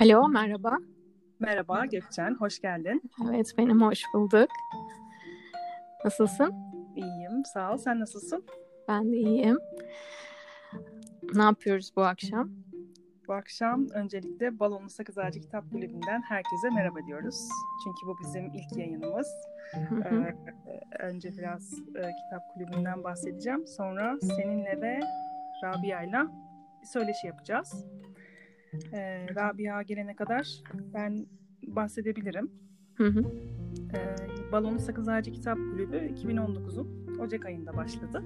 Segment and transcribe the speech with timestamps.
[0.00, 0.78] Alo, merhaba.
[1.40, 3.02] Merhaba Gökçen, hoş geldin.
[3.28, 4.48] Evet, benim hoş bulduk.
[6.04, 6.54] Nasılsın?
[6.96, 7.76] İyiyim, sağ ol.
[7.76, 8.44] Sen nasılsın?
[8.88, 9.58] Ben de iyiyim.
[11.34, 12.50] Ne yapıyoruz bu akşam?
[13.28, 17.48] Bu akşam öncelikle Balonlu Sakız Ağacı Kitap Kulübü'nden herkese merhaba diyoruz.
[17.84, 19.28] Çünkü bu bizim ilk yayınımız.
[19.74, 20.36] ee,
[20.98, 23.66] önce biraz e, kitap kulübünden bahsedeceğim.
[23.66, 25.00] Sonra seninle ve
[25.64, 26.26] Rabia'yla
[26.82, 27.84] bir söyleşi yapacağız.
[28.92, 30.62] Ee, Rabia gelene kadar
[30.94, 31.26] ben
[31.66, 32.50] bahsedebilirim.
[32.94, 33.20] Hı hı.
[33.94, 38.22] Ee, Balonlu Sakız Ağacı Kitap Kulübü 2019'un Ocak ayında başladı.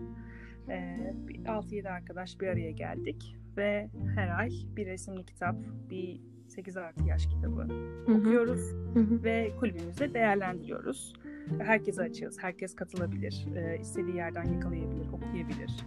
[0.68, 5.56] Ee, 6-7 arkadaş bir araya geldik ve her ay bir resimli kitap,
[5.90, 8.18] bir 8 artı yaş kitabı Hı hı.
[8.18, 9.22] okuyoruz Hı hı.
[9.24, 11.12] ve kulübümüzde değerlendiriyoruz.
[11.58, 15.86] Herkese açığız, herkes katılabilir, e, istediği yerden yakalayabilir, okuyabilir.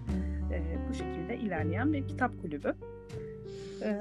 [0.52, 2.74] E, bu şekilde ilerleyen bir kitap kulübü.
[3.82, 4.00] E,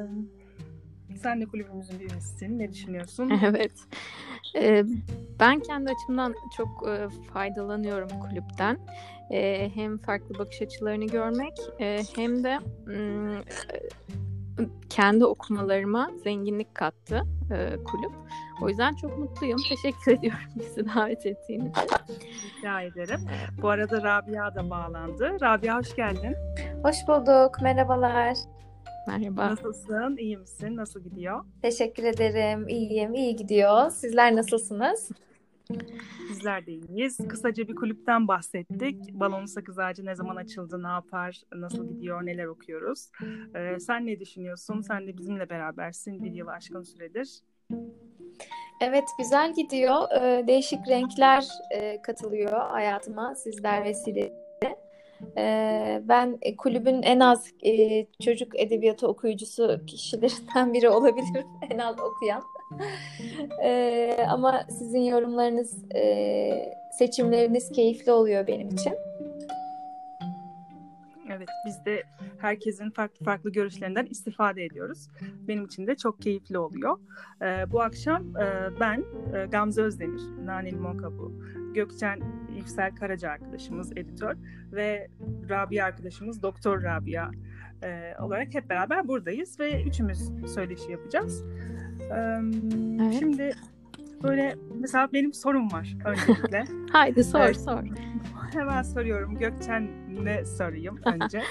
[1.22, 3.30] sen de kulübümüzün bir üyesisin, ne düşünüyorsun?
[3.44, 3.72] Evet.
[4.56, 4.84] Ee,
[5.40, 8.78] ben kendi açımdan çok e, faydalanıyorum kulüpten.
[9.30, 13.42] E, hem farklı bakış açılarını görmek e, hem de mm, e,
[14.90, 18.12] kendi okumalarıma zenginlik kattı e, kulüp.
[18.62, 19.58] O yüzden çok mutluyum.
[19.68, 21.82] Teşekkür ediyorum bizi davet ettiğin için.
[22.58, 23.20] Rica ederim.
[23.62, 25.36] Bu arada Rabia da bağlandı.
[25.40, 26.36] Rabia hoş geldin.
[26.82, 27.62] Hoş bulduk.
[27.62, 28.36] Merhabalar.
[29.06, 29.50] Merhaba.
[29.50, 30.16] Nasılsın?
[30.16, 30.76] İyi misin?
[30.76, 31.44] Nasıl gidiyor?
[31.62, 32.68] Teşekkür ederim.
[32.68, 33.14] İyiyim.
[33.14, 33.90] iyi gidiyor.
[33.90, 35.10] Sizler nasılsınız?
[36.30, 37.18] Bizler de iyiyiz.
[37.28, 39.14] Kısaca bir kulüpten bahsettik.
[39.14, 43.10] Balonlu Sakız Ağacı ne zaman açıldı, ne yapar, nasıl gidiyor, neler okuyoruz.
[43.54, 44.80] Ee, sen ne düşünüyorsun?
[44.80, 47.40] Sen de bizimle berabersin bir yıl aşkın süredir.
[48.80, 50.22] Evet, güzel gidiyor.
[50.22, 51.44] Ee, değişik renkler
[51.74, 54.43] e, katılıyor hayatıma sizler vesile.
[55.38, 61.46] Ee, ben e, kulübün en az e, çocuk edebiyatı okuyucusu kişilerinden biri olabilirim.
[61.70, 62.42] En az okuyan.
[63.64, 68.94] Ee, ama sizin yorumlarınız, e, seçimleriniz keyifli oluyor benim için.
[71.44, 72.02] Evet, biz de
[72.38, 75.08] herkesin farklı farklı görüşlerinden istifade ediyoruz.
[75.48, 76.98] Benim için de çok keyifli oluyor.
[77.42, 81.32] Ee, bu akşam e, ben, e, Gamze Özdemir, Nani Limon Kabuğu,
[81.74, 82.20] Gökçen
[82.56, 84.36] Yüksel Karaca arkadaşımız, editör
[84.72, 85.08] ve
[85.48, 87.30] Rabia arkadaşımız, Doktor Rabia
[87.82, 91.44] e, olarak hep beraber buradayız ve üçümüz söyleşi yapacağız.
[92.00, 92.40] Ee,
[93.00, 93.16] Evet.
[93.18, 93.52] Şimdi
[94.24, 96.64] böyle mesela benim sorum var öncelikle.
[96.92, 97.60] Haydi sor Evet.
[97.60, 97.82] sor.
[98.52, 99.34] Hemen soruyorum.
[99.38, 101.42] Gökçen'le sorayım önce.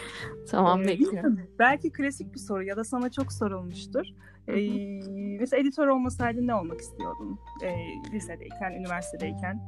[0.49, 1.39] Tamam Ee, bekliyorum.
[1.59, 4.05] Belki klasik bir soru ya da sana çok sorulmuştur.
[4.47, 4.53] Ee,
[5.39, 7.39] mesela editör olmasaydın ne olmak istiyordun?
[7.63, 7.75] Ee,
[8.13, 9.67] lisedeyken, üniversitedeyken.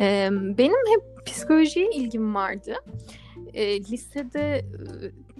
[0.00, 2.74] Ee, benim hep psikolojiye ilgim vardı.
[3.54, 4.62] Ee, lisede e,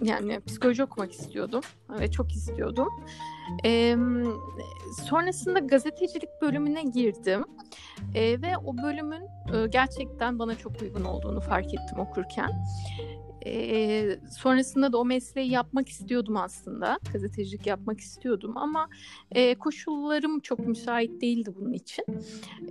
[0.01, 1.61] yani psikoloji okumak istiyordum
[1.99, 2.89] ve çok istiyordum.
[3.65, 3.95] Ee,
[5.09, 7.45] sonrasında gazetecilik bölümüne girdim
[8.15, 9.21] Ee, ve o bölümün
[9.53, 12.51] e, gerçekten bana çok uygun olduğunu fark ettim okurken.
[13.45, 16.99] Ee, sonrasında da o mesleği yapmak istiyordum aslında.
[17.13, 18.89] Gazetecilik yapmak istiyordum ama
[19.31, 22.05] e, koşullarım çok müsait değildi bunun için.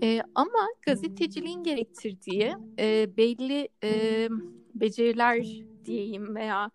[0.03, 4.29] E, ama gazeteciliğin gerektirdiği e, belli e,
[4.75, 6.71] beceriler diyeyim veya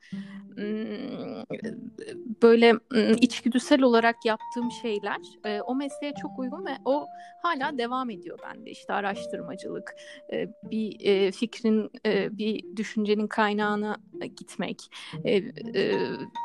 [2.41, 2.73] böyle
[3.21, 7.05] içgüdüsel olarak yaptığım şeyler e, o mesleğe çok uygun ve o
[7.41, 8.71] hala devam ediyor bende.
[8.71, 9.95] İşte araştırmacılık,
[10.31, 11.91] e, bir e, fikrin,
[12.37, 13.97] bir düşüncenin kaynağına
[14.37, 14.77] gitmek,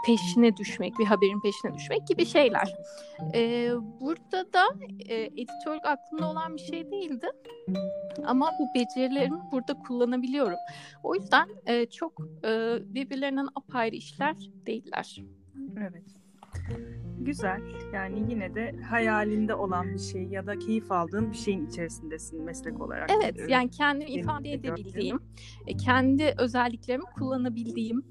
[0.06, 2.74] peşine düşmek, bir haberin peşine düşmek gibi şeyler.
[4.00, 4.64] Burada da
[5.08, 7.26] editörlük aklımda olan bir şey değildi.
[8.24, 10.58] Ama bu becerilerimi burada kullanabiliyorum.
[11.02, 11.48] O yüzden
[11.90, 12.12] çok
[12.44, 15.22] e, birbirlerinden apayrı işler değiller.
[15.78, 16.04] Evet.
[17.18, 17.60] Güzel.
[17.94, 22.80] Yani yine de hayalinde olan bir şey ya da keyif aldığın bir şeyin içerisindesin meslek
[22.80, 23.10] olarak.
[23.10, 25.20] Evet, Ee, yani kendimi ifade edebildiğim,
[25.66, 28.02] e, kendi özelliklerimi kullanabildiğim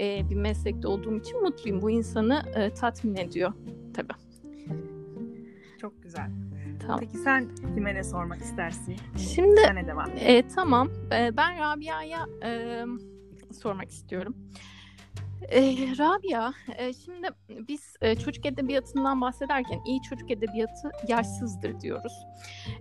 [0.00, 1.82] e, bir meslekte olduğum için mutluyum.
[1.82, 3.52] Bu insanı e, tatmin ediyor
[3.94, 4.12] tabii.
[5.80, 6.30] Çok güzel.
[6.80, 7.00] Tamam.
[7.00, 8.96] Peki sen kime ne sormak istersin?
[9.16, 10.10] Şimdi Sen ne devam.
[10.20, 10.88] E, tamam.
[11.12, 12.84] E, ben Rabia'ya e,
[13.54, 14.36] sormak istiyorum.
[15.42, 15.60] E,
[15.98, 17.28] Rabia, e, şimdi
[17.68, 22.12] biz e, çocuk edebiyatından bahsederken iyi çocuk edebiyatı yaşsızdır diyoruz.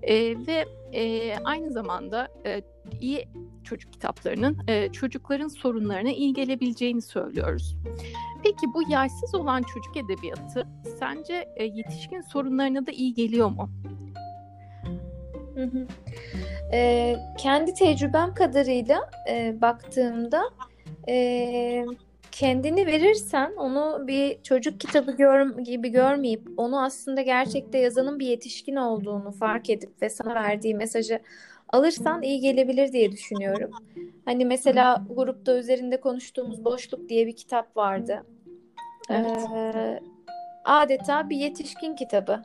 [0.02, 0.16] E,
[0.48, 2.62] ve e, aynı zamanda e,
[3.02, 3.30] iyi
[3.64, 7.78] çocuk kitaplarının e, çocukların sorunlarına iyi gelebileceğini söylüyoruz.
[8.44, 10.68] Peki bu yaşsız olan çocuk edebiyatı
[11.00, 13.69] sence e, yetişkin sorunlarına da iyi geliyor mu?
[15.57, 15.88] Hı hı.
[16.74, 20.42] Ee, kendi tecrübem kadarıyla e, baktığımda
[21.09, 21.86] e,
[22.31, 28.75] kendini verirsen onu bir çocuk kitabı gör, gibi görmeyip onu aslında gerçekte yazanın bir yetişkin
[28.75, 31.19] olduğunu fark edip ve sana verdiği mesajı
[31.69, 33.71] alırsan iyi gelebilir diye düşünüyorum.
[34.25, 38.24] Hani mesela grupta üzerinde konuştuğumuz Boşluk diye bir kitap vardı.
[39.09, 39.38] Evet.
[39.56, 40.00] Ee,
[40.65, 42.42] adeta bir yetişkin kitabı.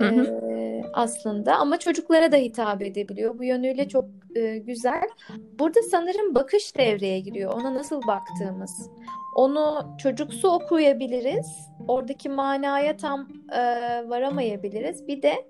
[0.00, 0.50] Hı hı.
[0.50, 3.38] Ee, aslında ama çocuklara da hitap edebiliyor.
[3.38, 4.04] Bu yönüyle çok
[4.34, 5.08] e, güzel.
[5.58, 7.52] Burada sanırım bakış devreye giriyor.
[7.54, 8.90] Ona nasıl baktığımız.
[9.36, 11.68] Onu çocuksu okuyabiliriz.
[11.88, 13.60] Oradaki manaya tam e,
[14.08, 15.08] varamayabiliriz.
[15.08, 15.46] Bir de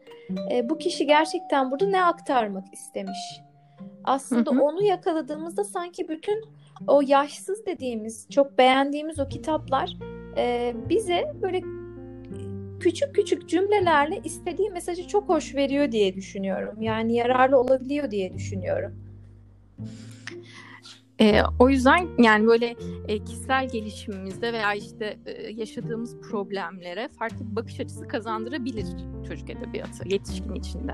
[0.52, 3.41] e, bu kişi gerçekten burada ne aktarmak istemiş.
[4.05, 4.62] Aslında hı hı.
[4.62, 6.44] onu yakaladığımızda sanki bütün
[6.87, 9.97] o yaşsız dediğimiz, çok beğendiğimiz o kitaplar
[10.37, 11.62] e, bize böyle
[12.80, 16.82] küçük küçük cümlelerle istediği mesajı çok hoş veriyor diye düşünüyorum.
[16.82, 18.92] Yani yararlı olabiliyor diye düşünüyorum.
[21.20, 22.76] E, o yüzden yani böyle
[23.08, 28.86] e, kişisel gelişimimizde veya işte e, yaşadığımız problemlere farklı bir bakış açısı kazandırabilir
[29.28, 30.92] çocuk edebiyatı yetişkin içinde.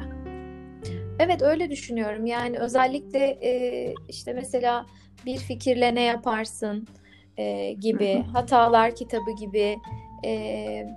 [1.18, 2.26] Evet öyle düşünüyorum.
[2.26, 4.86] Yani özellikle e, işte mesela
[5.26, 6.86] bir fikirle ne yaparsın
[7.36, 9.76] e, gibi, hatalar kitabı gibi
[10.26, 10.96] e,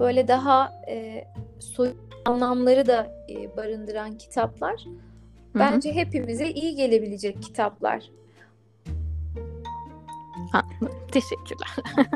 [0.00, 1.24] böyle daha e,
[1.58, 4.84] soyut anlamları da e, barındıran kitaplar
[5.54, 8.10] bence hepimize iyi gelebilecek kitaplar.
[10.52, 10.62] Ha,
[11.12, 11.76] teşekkürler.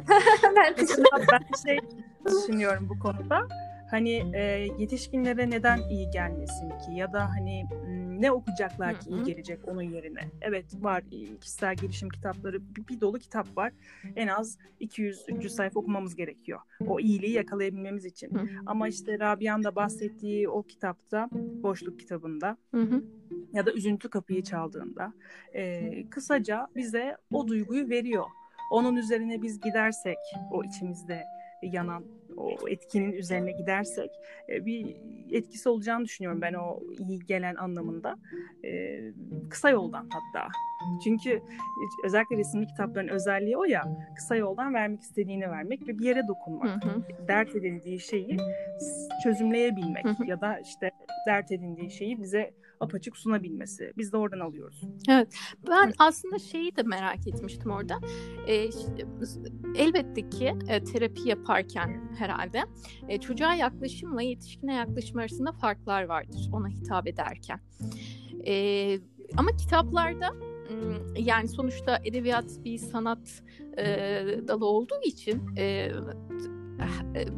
[0.57, 0.75] ben,
[1.33, 1.79] ben şey
[2.27, 3.49] düşünüyorum bu konuda
[3.91, 4.41] hani e,
[4.79, 7.67] yetişkinlere neden iyi gelmesin ki ya da hani
[8.21, 10.21] ne okuyacaklar ki iyi gelecek onun yerine.
[10.41, 11.05] Evet var
[11.41, 13.73] kişisel gelişim kitapları bir, bir dolu kitap var.
[14.17, 16.61] En az 200-300 sayfa okumamız gerekiyor.
[16.87, 18.31] O iyiliği yakalayabilmemiz için.
[18.67, 21.29] Ama işte Rabia'nın da bahsettiği o kitapta,
[21.63, 22.57] boşluk kitabında
[23.53, 25.13] ya da üzüntü kapıyı çaldığında
[25.55, 28.25] e, kısaca bize o duyguyu veriyor.
[28.71, 30.19] Onun üzerine biz gidersek
[30.51, 31.25] o içimizde
[31.63, 32.05] yanan
[32.41, 34.11] o etkinin üzerine gidersek
[34.49, 34.97] e, bir
[35.31, 38.19] etkisi olacağını düşünüyorum ben o iyi gelen anlamında.
[38.65, 39.01] E,
[39.51, 40.49] kısa yoldan hatta.
[41.05, 41.43] Çünkü
[42.05, 46.85] özellikle resimli kitapların özelliği o ya kısa yoldan vermek istediğini vermek ve bir yere dokunmak.
[46.85, 47.03] Hı hı.
[47.29, 48.37] Dert edildiği şeyi
[49.23, 50.27] çözümleyebilmek hı hı.
[50.27, 50.91] ya da işte
[51.27, 53.93] dert edindiği şeyi bize apaçık sunabilmesi.
[53.99, 54.83] Biz de oradan alıyoruz.
[55.09, 55.35] Evet.
[55.69, 58.01] Ben aslında şeyi de merak etmiştim orada.
[58.47, 59.07] E, işte,
[59.75, 62.63] elbette ki e, terapi yaparken herhalde
[63.09, 67.61] e, çocuğa yaklaşımla yetişkine yaklaşım arasında farklar vardır ona hitap ederken.
[68.47, 68.99] E,
[69.37, 70.35] ama kitaplarda
[71.17, 73.43] yani sonuçta edebiyat bir sanat
[73.79, 73.85] e,
[74.49, 75.93] dalı olduğu için e,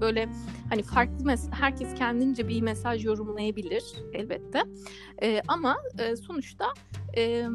[0.01, 0.29] böyle
[0.69, 4.63] hani farklı mes- herkes kendince bir mesaj yorumlayabilir elbette.
[5.23, 6.67] E, ama e, sonuçta
[7.17, 7.47] e,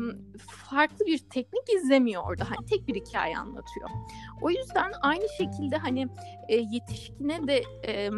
[0.47, 2.43] farklı bir teknik izlemiyor orada.
[2.49, 3.89] Hani tek bir hikaye anlatıyor.
[4.41, 6.07] O yüzden aynı şekilde hani
[6.49, 8.09] e, yetişkine de e,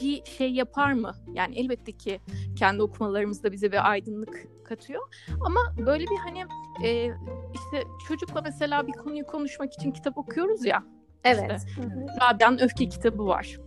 [0.00, 1.12] bir şey yapar mı?
[1.34, 2.20] Yani elbette ki
[2.58, 5.02] kendi okumalarımızda bize bir aydınlık katıyor.
[5.40, 6.44] Ama böyle bir hani
[6.84, 7.10] e,
[7.54, 10.95] işte çocukla mesela bir konuyu konuşmak için kitap okuyoruz ya.
[11.24, 11.62] Evet.
[11.68, 11.80] İşte,
[12.22, 13.58] Rabia'nın Öfke kitabı var.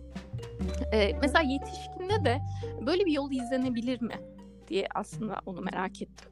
[0.92, 2.38] Ee, mesela yetişkinde de
[2.86, 4.14] böyle bir yol izlenebilir mi
[4.68, 6.30] diye aslında onu merak ettim.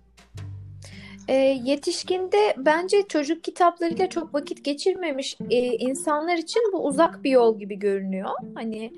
[1.28, 1.34] E,
[1.64, 7.78] yetişkinde bence çocuk kitaplarıyla çok vakit geçirmemiş e, insanlar için bu uzak bir yol gibi
[7.78, 8.30] görünüyor.
[8.54, 8.92] Hani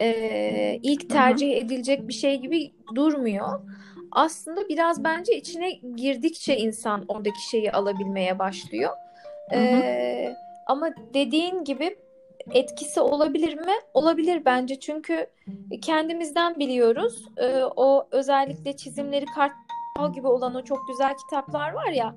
[0.00, 3.60] e, ilk tercih edilecek bir şey gibi durmuyor.
[4.10, 8.90] Aslında biraz bence içine girdikçe insan oradaki şeyi alabilmeye başlıyor.
[9.50, 9.60] Hı hı.
[9.60, 11.96] E, ama dediğin gibi
[12.50, 13.72] etkisi olabilir mi?
[13.94, 15.26] Olabilir bence çünkü
[15.82, 17.24] kendimizden biliyoruz.
[17.36, 22.14] Ee, o özellikle çizimleri kartal gibi olan o çok güzel kitaplar var ya.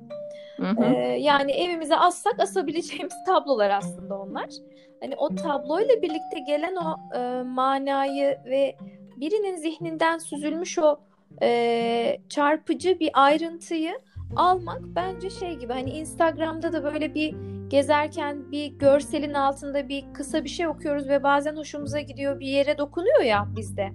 [0.57, 0.83] Hı hı.
[0.83, 4.49] E, yani evimize assak asabileceğimiz tablolar aslında onlar.
[5.01, 8.75] Hani o tabloyla birlikte gelen o e, manayı ve
[9.17, 10.99] birinin zihninden süzülmüş o
[11.41, 13.99] e, çarpıcı bir ayrıntıyı
[14.35, 17.35] almak bence şey gibi hani Instagram'da da böyle bir
[17.67, 22.77] gezerken bir görselin altında bir kısa bir şey okuyoruz ve bazen hoşumuza gidiyor bir yere
[22.77, 23.93] dokunuyor ya bizde.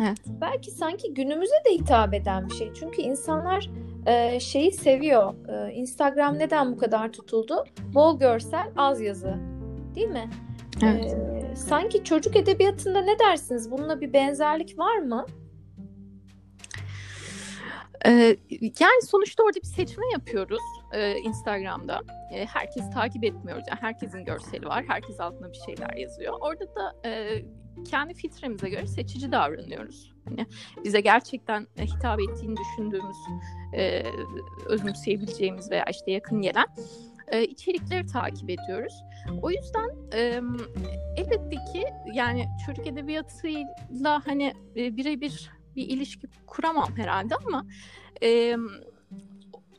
[0.00, 0.18] Evet.
[0.40, 2.72] Belki sanki günümüze de hitap eden bir şey.
[2.72, 3.70] Çünkü insanlar
[4.06, 5.34] e, şeyi seviyor.
[5.48, 7.64] E, Instagram neden bu kadar tutuldu?
[7.94, 9.34] Bol görsel, az yazı.
[9.94, 10.30] Değil mi?
[10.82, 11.12] Evet.
[11.52, 13.70] E, sanki çocuk edebiyatında ne dersiniz?
[13.70, 15.26] Bununla bir benzerlik var mı?
[18.06, 18.36] Ee,
[18.80, 20.62] yani sonuçta orada bir seçme yapıyoruz
[20.94, 22.00] e, Instagram'da.
[22.30, 23.64] E, herkes takip etmiyoruz.
[23.68, 24.84] Yani herkesin görseli var.
[24.88, 26.34] Herkes altına bir şeyler yazıyor.
[26.40, 27.42] Orada da e,
[27.90, 30.14] kendi filtremize göre seçici davranıyoruz.
[30.24, 30.46] Hani
[30.84, 33.16] bize gerçekten hitap ettiğini düşündüğümüz,
[33.74, 34.02] e,
[34.66, 36.66] özümseyebileceğimiz veya işte yakın gelen
[37.28, 39.04] e, içerikleri takip ediyoruz.
[39.42, 40.40] O yüzden e,
[41.16, 41.84] elbette ki
[42.14, 47.66] yani çocuk edebiyatıyla hani e, birebir bir ilişki kuramam herhalde ama
[48.22, 48.56] e,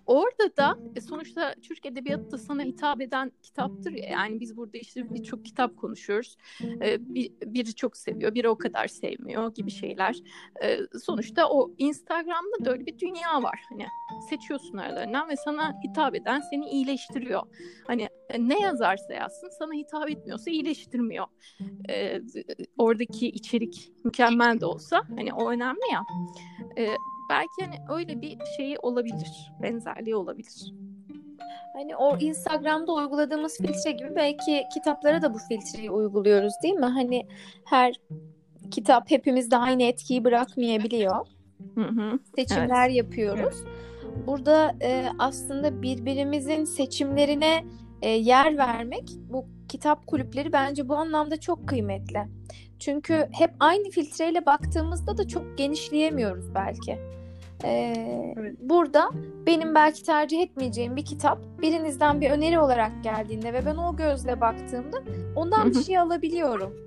[0.05, 4.09] Orada da e, sonuçta Türk Edebiyatı da sana hitap eden kitaptır ya.
[4.09, 6.37] Yani biz burada işte birçok kitap konuşuyoruz.
[6.81, 10.15] E, bir, biri çok seviyor, biri o kadar sevmiyor gibi şeyler.
[10.63, 13.59] E, sonuçta o Instagram'da da öyle bir dünya var.
[13.69, 13.85] Hani
[14.29, 17.41] seçiyorsun aralarından ve sana hitap eden seni iyileştiriyor.
[17.87, 18.09] Hani
[18.39, 21.25] ne yazarsa yazsın sana hitap etmiyorsa iyileştirmiyor.
[22.77, 26.01] oradaki içerik mükemmel de olsa hani o önemli ya
[27.29, 29.51] belki hani öyle bir şeyi olabilir.
[29.61, 30.73] Benzerliği olabilir.
[31.73, 36.85] Hani o Instagram'da uyguladığımız filtre gibi belki kitaplara da bu filtreyi uyguluyoruz değil mi?
[36.85, 37.27] Hani
[37.65, 37.93] her
[38.71, 41.27] kitap hepimizde aynı etkiyi bırakmayabiliyor.
[41.75, 42.19] Hı hı.
[42.35, 42.97] Seçimler evet.
[42.97, 43.63] yapıyoruz.
[44.27, 47.65] Burada e, aslında birbirimizin seçimlerine
[48.01, 52.19] e, yer vermek bu kitap kulüpleri bence bu anlamda çok kıymetli.
[52.79, 56.99] Çünkü hep aynı filtreyle baktığımızda da çok genişleyemiyoruz belki.
[57.63, 58.55] Ee, evet.
[58.59, 59.09] Burada
[59.45, 64.41] benim belki tercih etmeyeceğim bir kitap birinizden bir öneri olarak geldiğinde ve ben o gözle
[64.41, 65.03] baktığımda
[65.35, 66.85] ondan bir şey alabiliyorum.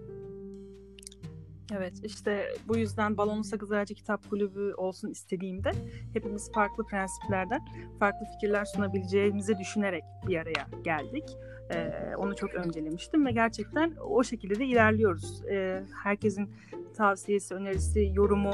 [1.76, 5.70] Evet işte bu yüzden Balonlu Sakız Ağacı Kitap Kulübü olsun istediğimde
[6.12, 7.60] hepimiz farklı prensiplerden
[7.98, 11.24] farklı fikirler sunabileceğimizi düşünerek bir araya geldik.
[11.70, 15.44] Ee, onu çok öncelemiştim ve gerçekten o şekilde de ilerliyoruz.
[15.50, 16.50] Ee, herkesin
[16.96, 18.52] tavsiyesi, önerisi, yorumu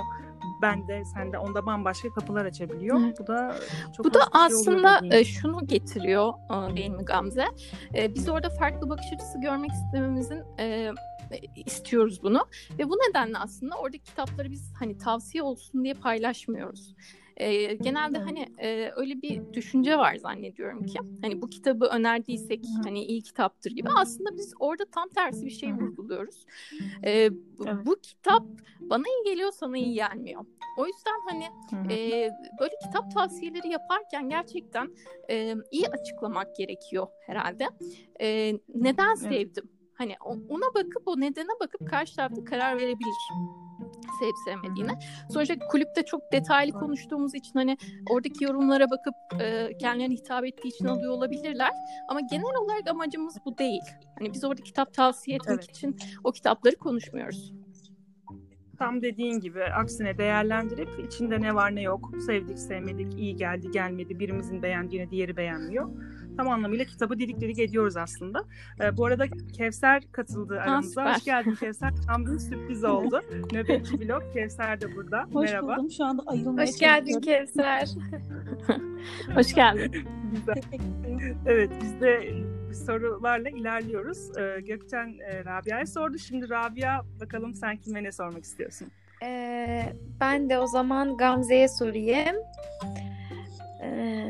[0.62, 3.00] ben de sen de onda bambaşka kapılar açabiliyor.
[3.04, 3.16] Evet.
[3.20, 3.56] Bu da
[3.96, 6.32] çok Bu da şey aslında e, şunu getiriyor
[6.72, 7.44] e, değil mi Gamze?
[7.94, 10.42] E, biz orada farklı bakış açısı görmek istememizin
[11.56, 12.46] istiyoruz bunu
[12.78, 16.94] ve bu nedenle aslında orada kitapları biz hani tavsiye olsun diye paylaşmıyoruz.
[17.36, 23.04] E, genelde hani e, öyle bir düşünce var zannediyorum ki hani bu kitabı önerdiysek hani
[23.04, 26.46] iyi kitaptır gibi aslında biz orada tam tersi bir şey vurguluyoruz.
[27.02, 27.32] E, evet.
[27.86, 28.42] Bu kitap
[28.80, 30.44] bana iyi geliyor sana iyi gelmiyor.
[30.78, 31.44] O yüzden hani
[31.92, 34.90] e, böyle kitap tavsiyeleri yaparken gerçekten
[35.30, 37.68] e, iyi açıklamak gerekiyor herhalde.
[38.20, 39.70] E, neden sevdim?
[39.94, 40.16] Hani
[40.48, 43.14] ona bakıp o nedene bakıp karşı tarafta karar verebilir
[44.20, 44.98] sevip sevmediğine.
[45.30, 47.76] Sonuçta kulüpte çok detaylı konuştuğumuz için hani
[48.10, 51.70] oradaki yorumlara bakıp e, kendilerine hitap ettiği için alıyor olabilirler.
[52.08, 53.82] Ama genel olarak amacımız bu değil.
[54.18, 55.70] Hani biz orada kitap tavsiye etmek evet.
[55.70, 57.52] için o kitapları konuşmuyoruz.
[58.78, 64.18] Tam dediğin gibi aksine değerlendirip içinde ne var ne yok, sevdik sevmedik, iyi geldi gelmedi,
[64.18, 65.88] birimizin beğendiğini diğeri beğenmiyor
[66.36, 68.44] tam anlamıyla kitabı didik didik ediyoruz aslında.
[68.80, 69.24] E, bu arada
[69.56, 71.04] Kevser katıldı aramıza.
[71.04, 71.92] Ha, Hoş geldin Kevser.
[72.06, 73.20] Tam bir sürpriz oldu.
[73.52, 75.26] Nöbetçi blog Kevser de burada.
[75.32, 75.76] Hoş Merhaba.
[75.76, 75.90] buldum.
[75.90, 77.88] Şu anda ayrılmaya Hoş geldin Kevser.
[79.34, 80.08] Hoş geldin.
[81.46, 82.34] evet biz de
[82.86, 84.38] sorularla ilerliyoruz.
[84.38, 86.18] Ee, Gökçen e, Rabia'ya sordu.
[86.18, 88.88] Şimdi Rabia bakalım sen kime ne sormak istiyorsun?
[89.22, 92.36] Ee, ben de o zaman Gamze'ye sorayım.
[93.82, 94.24] Ee,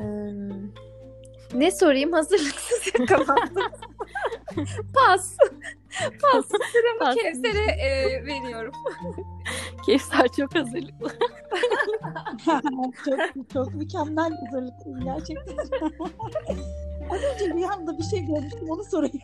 [1.55, 2.13] ne sorayım?
[2.13, 3.55] Hazırlıksız yakalandım.
[4.95, 5.37] Pas.
[6.23, 6.47] Pas.
[6.73, 7.15] Sıramı Pas.
[7.15, 8.73] Kevser'e e, veriyorum.
[9.87, 11.13] Kevser çok hazırlıklı.
[13.05, 15.57] çok, çok mükemmel hazırlıklıyım gerçekten.
[17.11, 19.21] Az önce bir anda bir şey görmüştüm onu sorayım.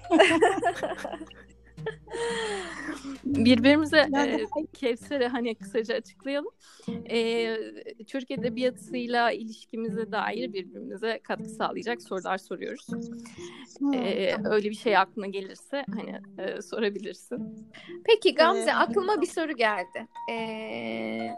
[3.24, 6.50] Birbirimize e, Kevser'e hani kısaca açıklayalım.
[7.10, 7.56] E,
[8.06, 12.86] Türk Edebiyatı'yla ilişkimize dair birbirimize katkı sağlayacak sorular soruyoruz.
[13.94, 17.68] E, öyle bir şey aklına gelirse hani e, sorabilirsin.
[18.04, 20.06] Peki Gamze aklıma bir soru geldi.
[20.28, 21.36] Eee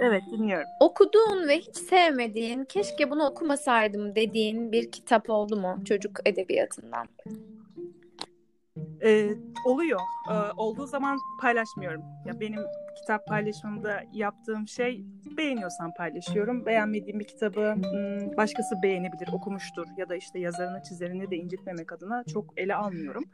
[0.00, 0.66] Evet dinliyorum.
[0.80, 7.08] Okuduğun ve hiç sevmediğin, keşke bunu okumasaydım dediğin bir kitap oldu mu çocuk edebiyatından?
[9.02, 9.30] Ee,
[9.64, 10.00] oluyor.
[10.30, 12.02] Ee, olduğu zaman paylaşmıyorum.
[12.26, 12.60] Ya benim
[13.00, 15.04] kitap paylaşmamda yaptığım şey
[15.36, 16.66] beğeniyorsam paylaşıyorum.
[16.66, 22.24] Beğenmediğim bir kitabı hmm, başkası beğenebilir, okumuştur ya da işte yazarını, çizerini de incitmemek adına
[22.24, 23.24] çok ele almıyorum.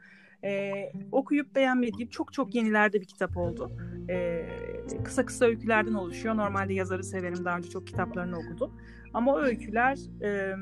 [0.43, 3.71] Ee, okuyup beğenmediğim çok çok yenilerde bir kitap oldu.
[4.09, 4.45] Ee,
[5.03, 6.37] kısa kısa öykülerden oluşuyor.
[6.37, 7.45] Normalde yazarı severim.
[7.45, 8.71] Daha önce çok kitaplarını okudum.
[9.13, 10.55] Ama o öyküler e,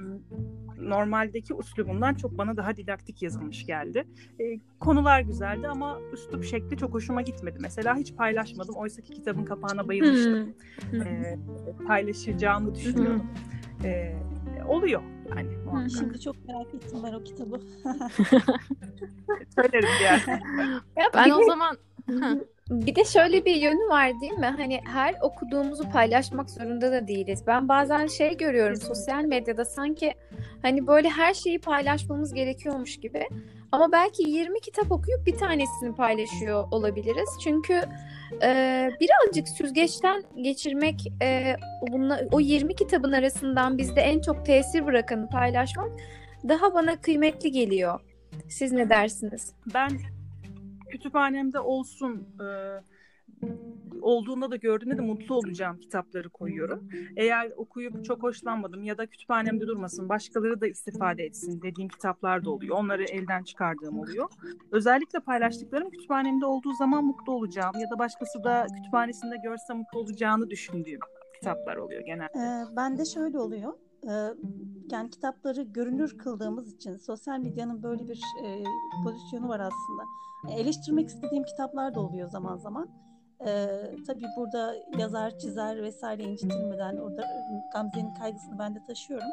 [0.78, 4.08] normaldeki üslubundan çok bana daha didaktik yazılmış geldi.
[4.40, 4.44] E,
[4.80, 7.58] konular güzeldi ama üslup şekli çok hoşuma gitmedi.
[7.62, 8.76] Mesela hiç paylaşmadım.
[8.76, 10.56] Oysa ki kitabın kapağına bayılmıştım.
[10.94, 11.38] e,
[11.88, 13.28] paylaşacağımı düşünüyordum.
[13.84, 14.16] e,
[14.68, 15.58] oluyor yani.
[15.66, 15.92] Muhakkak.
[15.92, 17.56] Şimdi çok merak ettim ben o kitabı.
[19.56, 20.42] Söylerim yani.
[21.14, 21.78] ben o zaman
[22.70, 24.54] Bir de şöyle bir yönü var değil mi?
[24.58, 27.44] Hani her okuduğumuzu paylaşmak zorunda da değiliz.
[27.48, 30.14] Ben bazen şey görüyorum sosyal medyada sanki
[30.62, 33.28] hani böyle her şeyi paylaşmamız gerekiyormuş gibi.
[33.72, 37.30] Ama belki 20 kitap okuyup bir tanesini paylaşıyor olabiliriz.
[37.44, 37.82] Çünkü
[38.44, 41.56] e, birazcık süzgeçten geçirmek e,
[41.92, 45.92] bunla, o 20 kitabın arasından bizde en çok tesir bırakanı paylaşmak
[46.50, 48.00] daha bana kıymetli geliyor.
[48.50, 49.54] Siz ne dersiniz?
[49.74, 49.90] Ben
[50.94, 52.48] kütüphanemde olsun e,
[54.02, 56.90] olduğunda da gördüğümde de mutlu olacağım kitapları koyuyorum.
[57.16, 62.50] Eğer okuyup çok hoşlanmadım ya da kütüphanemde durmasın başkaları da istifade etsin dediğim kitaplar da
[62.50, 62.78] oluyor.
[62.78, 64.30] Onları elden çıkardığım oluyor.
[64.72, 70.50] Özellikle paylaştıklarım kütüphanemde olduğu zaman mutlu olacağım ya da başkası da kütüphanesinde görse mutlu olacağını
[70.50, 71.00] düşündüğüm
[71.36, 72.40] kitaplar oluyor genelde.
[72.40, 73.74] Ee, ben de şöyle oluyor.
[74.10, 74.34] Ee,
[74.92, 78.64] yani kitapları görünür kıldığımız için sosyal medyanın böyle bir e,
[79.04, 80.04] pozisyonu var aslında.
[80.52, 82.90] Eleştirmek istediğim kitaplar da oluyor zaman zaman.
[83.48, 83.68] Ee,
[84.08, 87.24] tabii burada yazar, çizer vesaire incitilmeden orada
[87.74, 89.28] Gamze'nin kaygısını ben de taşıyorum.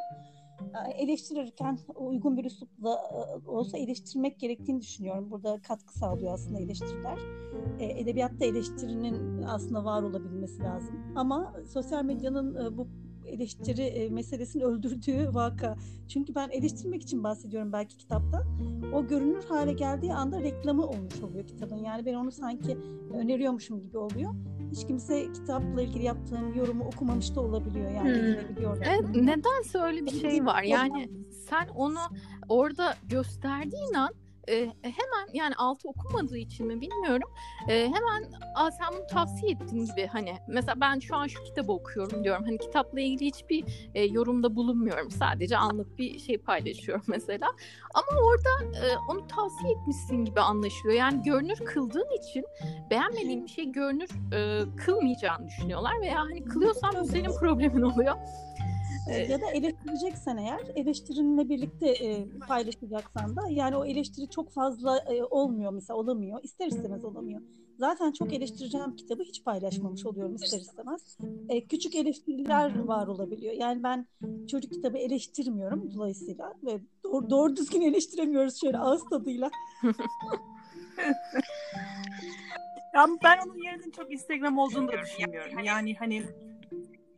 [0.61, 5.31] Ee, eleştirirken uygun bir üslupla e, olsa eleştirmek gerektiğini düşünüyorum.
[5.31, 7.19] Burada katkı sağlıyor aslında eleştiriler.
[7.79, 11.15] Ee, edebiyatta eleştirinin aslında var olabilmesi lazım.
[11.17, 12.89] Ama sosyal medyanın e, bu
[13.27, 15.77] eleştiri e, meselesini öldürdüğü vaka.
[16.09, 18.47] Çünkü ben eleştirmek için bahsediyorum belki kitapta.
[18.95, 21.77] O görünür hale geldiği anda reklamı olmuş oluyor kitabın.
[21.77, 22.79] Yani ben onu sanki
[23.15, 24.35] öneriyormuşum gibi oluyor.
[24.73, 27.91] Hiç kimse kitapla ilgili yaptığım yorumu okumamış da olabiliyor.
[27.91, 28.83] Yani hmm.
[28.85, 30.62] Evet, nedense öyle bir şey var.
[30.62, 31.11] Yani
[31.49, 31.99] sen onu
[32.49, 34.11] orada gösterdiğin an
[34.50, 37.30] e, hemen yani altı okumadığı için mi bilmiyorum.
[37.69, 41.73] E, hemen Aa, sen bunu tavsiye ettin gibi hani mesela ben şu an şu kitabı
[41.73, 42.45] okuyorum diyorum.
[42.45, 43.64] Hani kitapla ilgili hiçbir
[43.95, 45.11] e, yorumda bulunmuyorum.
[45.11, 47.49] Sadece anlık bir şey paylaşıyorum mesela.
[47.95, 50.99] Ama orada e, onu tavsiye etmişsin gibi anlaşılıyor.
[50.99, 52.45] Yani görünür kıldığın için
[52.90, 58.14] beğenmediğin bir şey görünür e, kılmayacağını düşünüyorlar veya hani kılıyorsan bu senin problemin oluyor.
[59.19, 65.25] Ya da eleştireceksen eğer eleştirinle birlikte e, paylaşacaksan da yani o eleştiri çok fazla e,
[65.25, 66.41] olmuyor mesela olamıyor.
[66.43, 67.41] ister istemez olamıyor.
[67.78, 71.19] Zaten çok eleştireceğim kitabı hiç paylaşmamış oluyorum ister istemez.
[71.49, 73.54] E, küçük eleştiriler var olabiliyor.
[73.54, 74.06] Yani ben
[74.50, 79.50] çocuk kitabı eleştirmiyorum dolayısıyla ve doğru, doğru düzgün eleştiremiyoruz şöyle ağız tadıyla.
[82.95, 85.58] ya ben onun yerinin çok Instagram olduğunu da düşünmüyorum.
[85.58, 86.23] Yani hani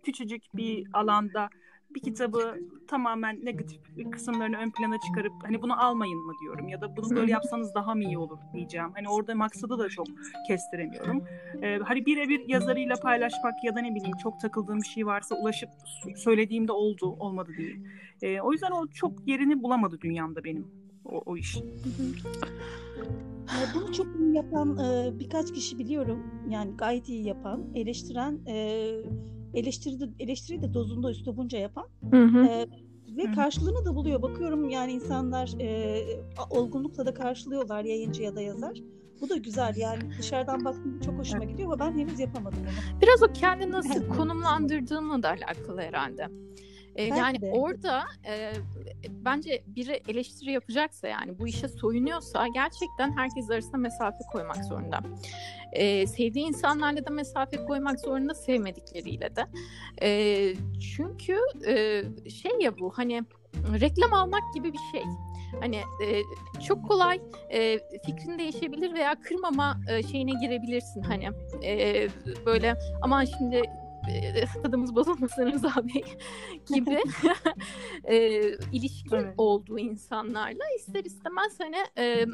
[0.03, 1.49] küçücük bir alanda
[1.95, 3.81] bir kitabı tamamen negatif
[4.13, 7.95] kısımlarını ön plana çıkarıp hani bunu almayın mı diyorum ya da bunu böyle yapsanız daha
[7.95, 8.89] mı iyi olur diyeceğim.
[8.95, 10.07] Hani orada maksadı da çok
[10.49, 11.25] kestiremiyorum.
[11.63, 15.71] Ee, hani birebir yazarıyla paylaşmak ya da ne bileyim çok takıldığım bir şey varsa ulaşıp
[16.17, 17.81] söylediğimde oldu olmadı değil.
[18.23, 20.67] Ee, o yüzden o çok yerini bulamadı dünyamda benim
[21.05, 21.59] o, o iş.
[23.75, 26.23] Bunu çok iyi yapan e, birkaç kişi biliyorum.
[26.49, 28.89] Yani gayet iyi yapan, eleştiren e,
[29.55, 32.47] eleştiri de, eleştiri de dozunda üslubunca yapan hı hı.
[32.47, 32.67] E,
[33.17, 33.35] ve hı.
[33.35, 34.23] karşılığını da buluyor.
[34.23, 36.01] Bakıyorum yani insanlar e,
[36.51, 38.79] olgunlukla da karşılıyorlar yayıncı ya da yazar.
[39.21, 43.01] Bu da güzel yani dışarıdan baktığımda çok hoşuma gidiyor ama ben henüz yapamadım onu.
[43.01, 46.29] Biraz o kendi nasıl konumlandırdığınla da alakalı herhalde.
[46.97, 47.51] E, yani de.
[47.51, 48.53] orada e,
[49.09, 55.01] bence biri eleştiri yapacaksa yani bu işe soyunuyorsa gerçekten herkes arasında mesafe koymak zorunda.
[55.73, 59.47] E, sevdiği insanlarla da mesafe koymak zorunda sevmedikleriyle de.
[60.03, 60.55] E,
[60.97, 63.23] çünkü e, şey ya bu hani
[63.81, 65.03] reklam almak gibi bir şey.
[65.61, 66.23] Hani e,
[66.69, 71.29] çok kolay e, fikrin değişebilir veya kırmama e, şeyine girebilirsin hani
[71.65, 72.09] e,
[72.47, 73.63] böyle aman şimdi
[74.63, 76.05] tadımız bozulmasın Rıza Bey
[76.75, 76.99] gibi
[78.05, 78.41] e,
[78.73, 79.35] ilişkin evet.
[79.39, 82.27] olduğu insanlarla ister istemez hani e,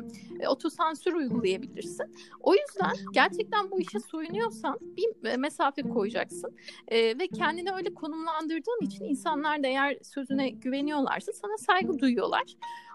[0.48, 2.14] otosansür uygulayabilirsin.
[2.40, 6.57] O yüzden gerçekten bu işe soyunuyorsan bir mesafe koyacaksın
[6.88, 12.44] e, ve kendini öyle konumlandırdığın için insanlar da eğer sözüne güveniyorlarsa sana saygı duyuyorlar.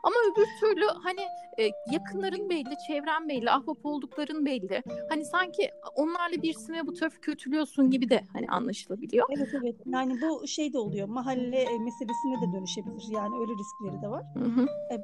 [0.04, 1.22] Ama öbür türlü hani
[1.60, 4.84] e, yakınların belli, çevren belli, ahbap oldukların belli.
[5.10, 9.28] Hani sanki onlarla birisine bu tarafı kötülüyorsun gibi de hani anlaşılabiliyor.
[9.38, 9.76] Evet evet.
[9.86, 11.08] Yani bu şey de oluyor.
[11.08, 13.04] Mahalle e, meselesine de dönüşebilir.
[13.10, 14.24] Yani öyle riskleri de var.
[14.34, 14.68] Hı hı.
[14.92, 14.96] E,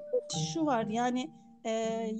[0.53, 1.29] şu var yani
[1.65, 1.71] e,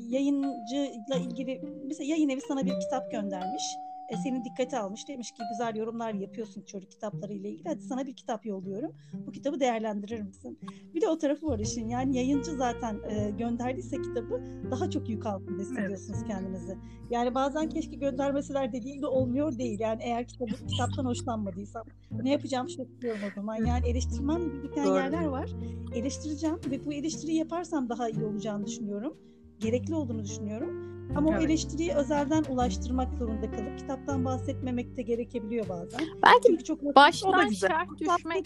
[0.09, 3.77] yayıncıyla ilgili mesela yayın evi sana bir kitap göndermiş
[4.09, 5.07] e, seni dikkate almış.
[5.07, 7.69] Demiş ki güzel yorumlar yapıyorsun çocuk kitapları ile ilgili.
[7.69, 8.91] Hadi sana bir kitap yolluyorum.
[9.27, 10.59] Bu kitabı değerlendirir misin?
[10.95, 11.89] Bir de o tarafı var işin.
[11.89, 16.27] Yani yayıncı zaten e, gönderdiyse kitabı daha çok yük altında hissediyorsunuz evet.
[16.27, 16.77] kendinizi.
[17.09, 19.79] Yani bazen keşke göndermeseler dediğim de olmuyor değil.
[19.79, 23.65] Yani eğer kitabı, kitaptan hoşlanmadıysam ne yapacağım şaşırıyorum o zaman.
[23.65, 25.49] Yani eleştirmem gereken yerler var.
[25.95, 29.17] Eleştireceğim ve bu eleştiriyi yaparsam daha iyi olacağını düşünüyorum.
[29.59, 31.41] Gerekli olduğunu düşünüyorum Ama Evet.
[31.41, 35.99] o eleştiriyi özelden ulaştırmak zorunda kalıp kitaptan bahsetmemek de gerekebiliyor bazen.
[36.25, 38.45] Belki Çünkü çok baştan şerh düşmek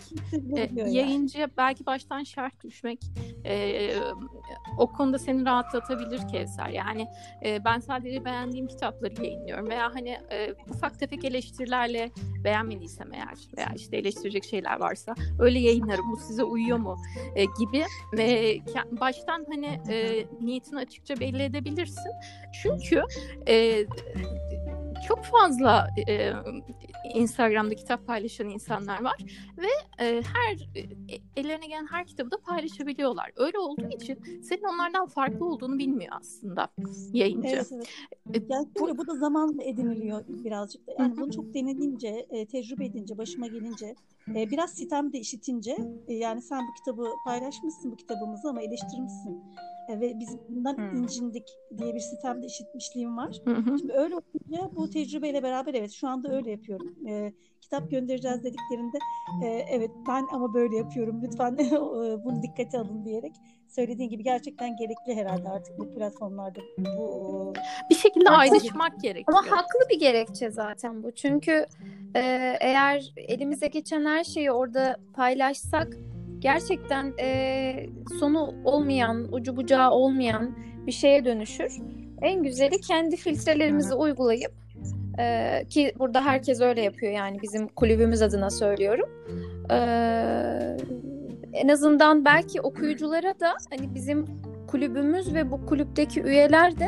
[0.57, 2.99] e, yayıncıya belki baştan şerh düşmek
[3.45, 3.89] e,
[4.77, 6.69] o konuda seni rahatlatabilir Kevser.
[6.69, 7.07] Yani
[7.45, 12.11] e, ben sadece beğendiğim kitapları yayınlıyorum veya hani e, ufak tefek eleştirilerle
[12.43, 16.11] beğenmediysem eğer veya işte eleştirecek şeyler varsa öyle yayınlarım.
[16.11, 16.97] Bu size uyuyor mu
[17.35, 22.11] e, gibi ve ke- baştan hani e, niyetini açıkça belli edebilirsin.
[22.61, 23.03] Çünkü
[23.47, 23.85] e,
[25.07, 26.31] çok fazla e,
[27.13, 29.25] Instagram'da kitap paylaşan insanlar var
[29.57, 30.87] ve e, her e,
[31.37, 33.31] ellerine gelen her kitabı da paylaşabiliyorlar.
[33.35, 36.67] Öyle olduğu için senin onlardan farklı olduğunu bilmiyor aslında
[37.13, 37.47] yayıncı.
[37.47, 37.89] Evet, evet.
[38.33, 40.91] E, Yani bu- bu, da zamanla ediniliyor birazcık da.
[40.99, 43.95] Yani bunu çok denedince, e, tecrübe edince, başıma gelince,
[44.35, 49.43] e, biraz sitem de işitince, e, yani sen bu kitabı paylaşmışsın bu kitabımızı ama eleştirmişsin.
[49.89, 50.97] E, ve biz bundan Hı.
[50.97, 53.41] incindik diye bir sitem de işitmişliğim var.
[53.45, 53.77] Hı hı.
[53.79, 57.07] Şimdi öyle olunca bu tecrübeyle beraber evet şu anda öyle yapıyorum.
[57.07, 58.97] E, kitap göndereceğiz dediklerinde
[59.43, 61.71] e, evet ben ama böyle yapıyorum lütfen e,
[62.25, 63.33] bunu dikkate alın diyerek
[63.75, 67.53] söylediğin gibi gerçekten gerekli herhalde artık bu platformlarda bu
[67.89, 69.37] Bir şekilde ayrışmak gerekiyor.
[69.37, 71.11] Ama haklı bir gerekçe zaten bu.
[71.11, 71.65] Çünkü
[72.15, 72.21] e,
[72.59, 75.97] eğer elimize geçen her şeyi orada paylaşsak
[76.43, 81.77] gerçekten e, sonu olmayan, ucu bucağı olmayan bir şeye dönüşür.
[82.21, 84.51] En güzeli kendi filtrelerimizi uygulayıp
[85.19, 89.09] e, ki burada herkes öyle yapıyor yani bizim kulübümüz adına söylüyorum.
[89.71, 89.77] E,
[91.53, 94.25] en azından belki okuyuculara da hani bizim
[94.67, 96.87] kulübümüz ve bu kulüpteki üyeler de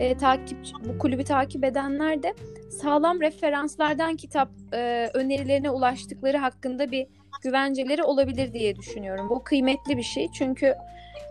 [0.00, 2.34] e, takipçi bu kulübü takip edenler de
[2.70, 7.06] sağlam referanslardan kitap e, önerilerine ulaştıkları hakkında bir
[7.42, 9.28] güvenceleri olabilir diye düşünüyorum.
[9.30, 10.74] Bu kıymetli bir şey çünkü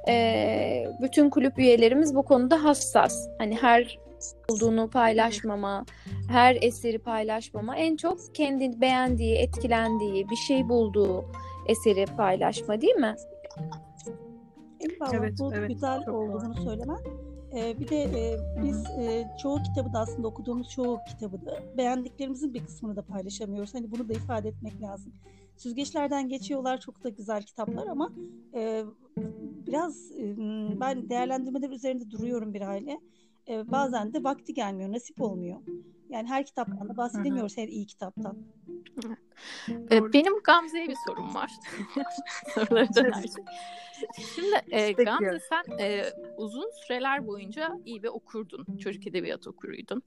[0.07, 3.27] e, bütün kulüp üyelerimiz bu konuda hassas.
[3.37, 3.99] Hani her
[4.49, 5.85] bulduğunu paylaşmama,
[6.29, 11.25] her eseri paylaşmama, en çok kendi beğendiği, etkilendiği, bir şey bulduğu
[11.67, 13.15] eseri paylaşma değil mi?
[14.79, 16.41] Eyvallah, Evet, bu evet, güzel çok oldu doğru.
[16.41, 16.97] bunu söylemen.
[17.55, 22.53] Ee, bir de e, biz e, çoğu kitabı da aslında okuduğumuz çoğu kitabı da beğendiklerimizin
[22.53, 23.73] bir kısmını da paylaşamıyoruz.
[23.73, 25.13] Hani bunu da ifade etmek lazım.
[25.61, 28.13] Süzgeçlerden geçiyorlar çok da güzel kitaplar ama
[28.53, 28.83] e,
[29.67, 30.35] biraz e,
[30.79, 32.99] ben değerlendirmeler üzerinde duruyorum bir hale.
[33.47, 35.59] E, bazen de vakti gelmiyor, nasip olmuyor.
[36.11, 38.37] Yani her kitaptan da bahsedemiyoruz her iyi kitaptan.
[39.91, 41.51] E, Benim Gamze'ye bir sorum var.
[42.53, 43.45] Soruları dönersek.
[44.35, 44.91] Şimdi e.
[44.91, 46.05] Gamze sen e,
[46.37, 48.77] uzun süreler boyunca iyi bir okurdun.
[48.77, 50.03] Çocuk edebiyatı okuruydun.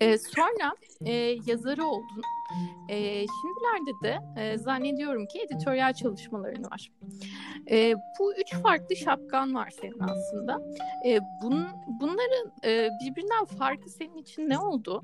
[0.00, 0.72] E, sonra
[1.04, 1.12] e,
[1.46, 2.22] yazarı oldun.
[2.88, 6.92] E, şimdilerde de e, zannediyorum ki editoryal çalışmaların var.
[7.70, 10.60] E, bu üç farklı şapkan var senin aslında.
[11.06, 11.66] E, bun,
[12.00, 15.02] bunların e, birbirinden farkı senin için ne oldu?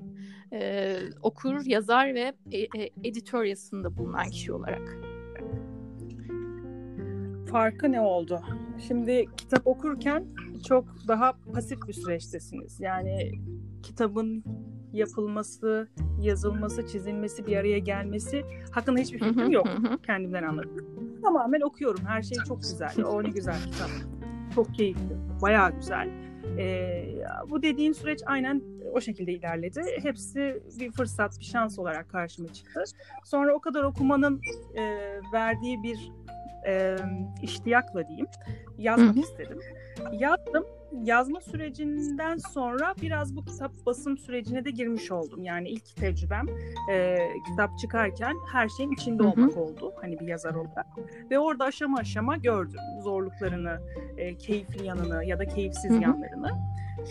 [0.53, 4.99] E, okur, yazar ve e, e, editoryasında bulunan kişi olarak.
[7.51, 8.41] Farkı ne oldu?
[8.89, 10.25] Şimdi kitap okurken
[10.69, 12.81] çok daha pasif bir süreçtesiniz.
[12.81, 13.33] Yani
[13.83, 14.45] kitabın
[14.93, 15.89] yapılması,
[16.21, 19.67] yazılması, çizilmesi, bir araya gelmesi hakkında hiçbir fikrim yok.
[20.07, 20.87] Kendimden anladım.
[21.23, 22.05] Tamamen okuyorum.
[22.07, 23.05] Her şey çok güzel.
[23.05, 23.91] O ne güzel kitap.
[24.55, 25.17] Çok keyifli.
[25.43, 26.09] Bayağı güzel.
[26.59, 27.10] Ee,
[27.51, 28.63] bu dediğin süreç aynen
[28.93, 29.83] o şekilde ilerledi.
[30.03, 32.85] Hepsi bir fırsat, bir şans olarak karşıma çıktı.
[33.25, 34.41] Sonra o kadar okumanın
[34.75, 34.83] e,
[35.33, 36.13] verdiği bir
[36.67, 36.97] e,
[37.43, 38.27] iştiyakla diyeyim
[38.79, 39.21] yazmak Hı hı.
[39.21, 39.59] istedim.
[40.13, 40.65] Yazdım.
[41.03, 45.45] Yazma sürecinden sonra biraz bu kitap basım sürecine de girmiş oldum.
[45.45, 46.47] Yani ilk tecrübem
[46.91, 47.19] e,
[47.51, 49.31] kitap çıkarken her şeyin içinde Hı hı.
[49.31, 49.93] olmak oldu.
[50.01, 50.87] Hani bir yazar olarak.
[51.31, 53.81] Ve orada aşama aşama gördüm zorluklarını,
[54.17, 56.03] e, keyifli yanını ya da keyifsiz Hı hı.
[56.03, 56.51] yanlarını.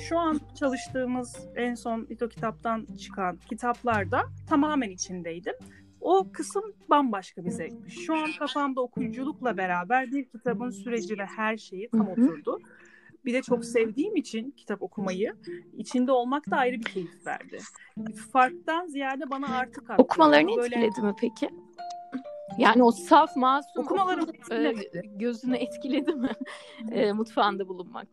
[0.09, 5.53] Şu an çalıştığımız en son İto kitaptan çıkan kitaplarda tamamen içindeydim.
[6.01, 8.05] O kısım bambaşka bir zevkmiş.
[8.05, 12.59] Şu an kafamda okuyuculukla beraber bir kitabın süreci ve her şeyi tam oturdu.
[13.25, 15.33] Bir de çok sevdiğim için kitap okumayı,
[15.77, 17.59] içinde olmak da ayrı bir keyif verdi.
[18.31, 20.03] Farktan ziyade bana artık kattı.
[20.03, 21.49] Okumalarını Böyle- etkiledi mi peki?
[22.57, 24.73] Yani o saf masum Okumalarım okul, e,
[25.15, 26.29] gözünü etkiledi mi
[26.91, 28.07] e, mutfağında bulunmak?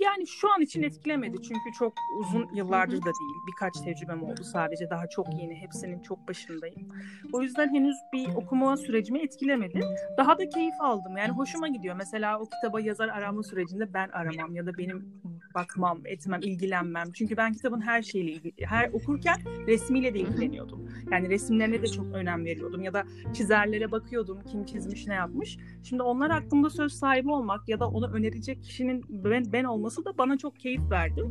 [0.00, 3.40] Yani şu an için etkilemedi çünkü çok uzun yıllardır da değil.
[3.46, 5.54] Birkaç tecrübem oldu sadece daha çok yeni.
[5.54, 6.88] Hepsinin çok başındayım.
[7.32, 9.80] O yüzden henüz bir okuma sürecimi etkilemedi.
[10.16, 11.16] Daha da keyif aldım.
[11.16, 11.96] Yani hoşuma gidiyor.
[11.96, 15.22] Mesela o kitaba yazar arama sürecinde ben aramam ya da benim
[15.56, 17.12] bakmam, etmem, ilgilenmem.
[17.12, 20.90] Çünkü ben kitabın her şeyiyle ilgili, her okurken resmiyle de ilgileniyordum.
[21.10, 25.58] Yani resimlerine de çok önem veriyordum ya da çizerlere bakıyordum kim çizmiş ne yapmış.
[25.82, 30.18] Şimdi onlar hakkında söz sahibi olmak ya da onu önerecek kişinin ben, ben olması da
[30.18, 31.22] bana çok keyif verdi.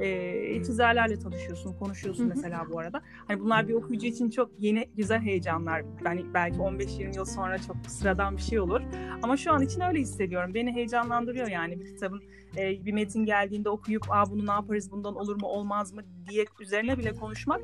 [0.00, 3.02] Ee, çizerlerle tanışıyorsun, konuşuyorsun mesela bu arada.
[3.28, 5.82] Hani bunlar bir okuyucu için çok yeni güzel heyecanlar.
[6.04, 8.80] Yani belki 15-20 yıl sonra çok sıradan bir şey olur.
[9.22, 10.54] Ama şu an için öyle hissediyorum.
[10.54, 12.22] Beni heyecanlandırıyor yani bir kitabın
[12.56, 16.44] e, bir metin geldiğinde okuyup Aa, bunu ne yaparız bundan olur mu olmaz mı diye
[16.60, 17.60] üzerine bile konuşmak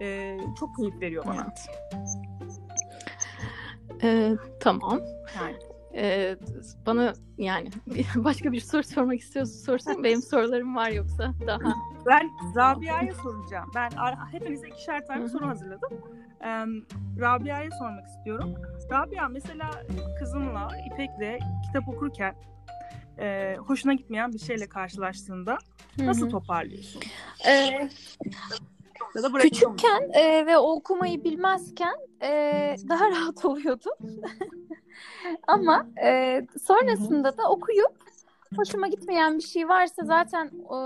[0.00, 1.46] e, çok keyif veriyor bana.
[1.46, 1.68] Evet.
[4.02, 5.00] Ee, tamam.
[5.36, 5.56] Yani.
[5.94, 6.36] Ee,
[6.86, 7.70] bana yani
[8.16, 11.74] başka bir soru sormak istiyorsun sorsan benim sorularım var yoksa daha.
[12.06, 13.70] Ben Rabia'ya soracağım.
[13.74, 13.90] Ben
[14.32, 15.90] hepinize ikişer tane soru hazırladım.
[16.40, 16.66] Ee,
[17.20, 18.54] Rabia'ya sormak istiyorum.
[18.90, 19.70] Rabia mesela
[20.18, 22.34] kızınla İpek'le kitap okurken
[23.18, 25.58] e, hoşuna gitmeyen bir şeyle karşılaştığında
[25.98, 27.02] nasıl toparlıyorsun?
[27.48, 27.88] Ee,
[29.40, 32.28] küçükken e, ve okumayı bilmezken e,
[32.88, 33.92] daha rahat oluyordum.
[35.46, 38.02] Ama e, sonrasında da okuyup
[38.56, 40.76] hoşuma gitmeyen bir şey varsa zaten e,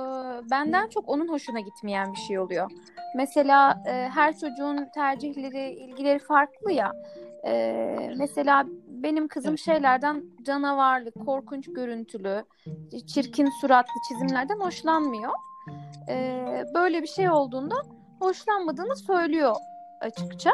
[0.51, 2.71] benden çok onun hoşuna gitmeyen bir şey oluyor.
[3.17, 6.93] Mesela e, her çocuğun tercihleri, ilgileri farklı ya.
[7.47, 7.85] E,
[8.17, 12.45] mesela benim kızım şeylerden canavarlı, korkunç görüntülü,
[13.07, 15.33] çirkin suratlı çizimlerden hoşlanmıyor.
[16.09, 17.75] E, böyle bir şey olduğunda
[18.21, 19.57] hoşlanmadığını söylüyor
[20.01, 20.51] açıkça.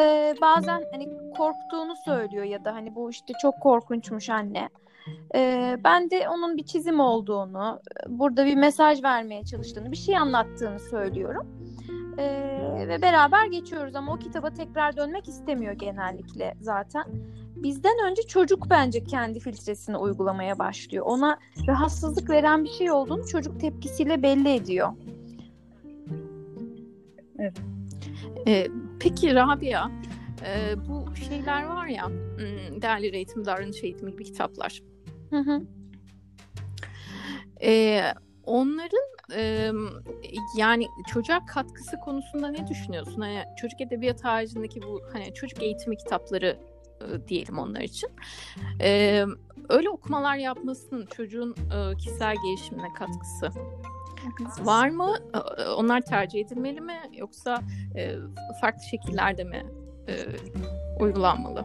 [0.00, 4.68] Ee, bazen hani korktuğunu söylüyor ya da hani bu işte çok korkunçmuş anne.
[5.34, 10.80] Ee, ben de onun bir çizim olduğunu, burada bir mesaj vermeye çalıştığını, bir şey anlattığını
[10.80, 11.46] söylüyorum.
[12.18, 17.04] Ee, ve beraber geçiyoruz ama o kitaba tekrar dönmek istemiyor genellikle zaten.
[17.56, 21.06] Bizden önce çocuk bence kendi filtresini uygulamaya başlıyor.
[21.06, 24.92] Ona rahatsızlık veren bir şey olduğunu çocuk tepkisiyle belli ediyor.
[27.38, 27.75] Evet.
[28.46, 28.68] Ee,
[29.00, 29.90] peki Rabia,
[30.46, 34.82] e, bu şeyler var ya, hmm, değerli eğitim, davranış eğitimi gibi kitaplar.
[35.30, 35.62] Hı hı.
[37.62, 38.02] Ee,
[38.44, 39.72] onların e,
[40.56, 43.20] yani çocuğa katkısı konusunda ne düşünüyorsun?
[43.20, 46.58] Hani çocuk edebiyat haricindeki bu hani çocuk eğitimi kitapları
[47.00, 48.10] e, diyelim onlar için.
[48.80, 49.24] E,
[49.68, 53.50] öyle okumalar yapmasının çocuğun e, kişisel gelişimine katkısı
[54.58, 55.14] var mı?
[55.76, 57.58] Onlar tercih edilmeli mi yoksa
[57.96, 58.12] e,
[58.60, 59.66] farklı şekillerde mi
[60.08, 60.14] e,
[61.00, 61.64] uygulanmalı?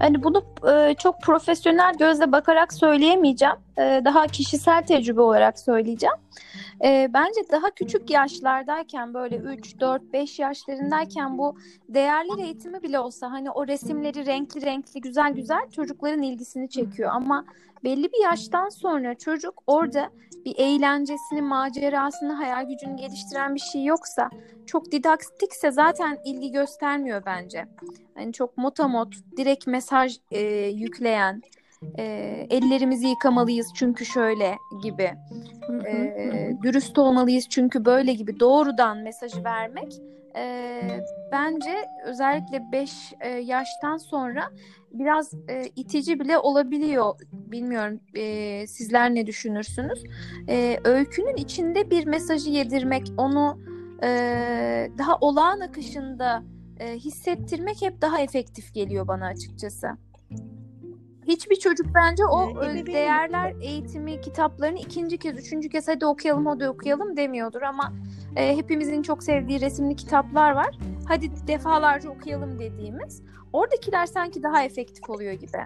[0.00, 3.56] Hani bunu e, çok profesyonel gözle bakarak söyleyemeyeceğim.
[3.78, 6.16] E, daha kişisel tecrübe olarak söyleyeceğim.
[6.84, 11.56] E, bence daha küçük yaşlardayken böyle 3, 4, 5 yaşlarındayken bu
[11.88, 17.10] değerli eğitimi bile olsa hani o resimleri renkli renkli güzel güzel çocukların ilgisini çekiyor.
[17.12, 17.44] Ama
[17.84, 20.10] belli bir yaştan sonra çocuk orada
[20.44, 24.30] bir eğlencesini, macerasını, hayal gücünü geliştiren bir şey yoksa,
[24.66, 27.66] çok didaktikse zaten ilgi göstermiyor bence.
[28.14, 31.42] Hani çok motamot, direkt mesaj e, yükleyen,
[31.98, 32.04] e,
[32.50, 35.10] ellerimizi yıkamalıyız çünkü şöyle gibi,
[35.86, 39.92] e, dürüst olmalıyız çünkü böyle gibi doğrudan mesajı vermek
[40.36, 40.82] e,
[41.32, 44.50] bence özellikle 5 e, yaştan sonra
[44.92, 47.14] biraz e, itici bile olabiliyor.
[47.32, 50.04] Bilmiyorum e, sizler ne düşünürsünüz?
[50.48, 53.58] E, öykünün içinde bir mesajı yedirmek, onu
[54.02, 54.08] e,
[54.98, 56.42] daha olağan akışında
[56.80, 59.88] e, hissettirmek hep daha efektif geliyor bana açıkçası.
[61.26, 66.68] Hiçbir çocuk bence o ee, değerler eğitimi kitaplarını ikinci kez, üçüncü kez hadi okuyalım hadi
[66.68, 67.92] okuyalım demiyordur ama
[68.36, 70.78] e, hepimizin çok sevdiği resimli kitaplar var.
[71.08, 73.22] Hadi defalarca okuyalım dediğimiz.
[73.52, 75.58] Oradakiler sanki daha efektif oluyor gibi.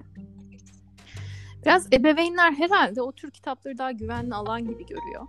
[1.65, 5.27] Biraz ebeveynler herhalde o tür kitapları daha güvenli alan gibi görüyor.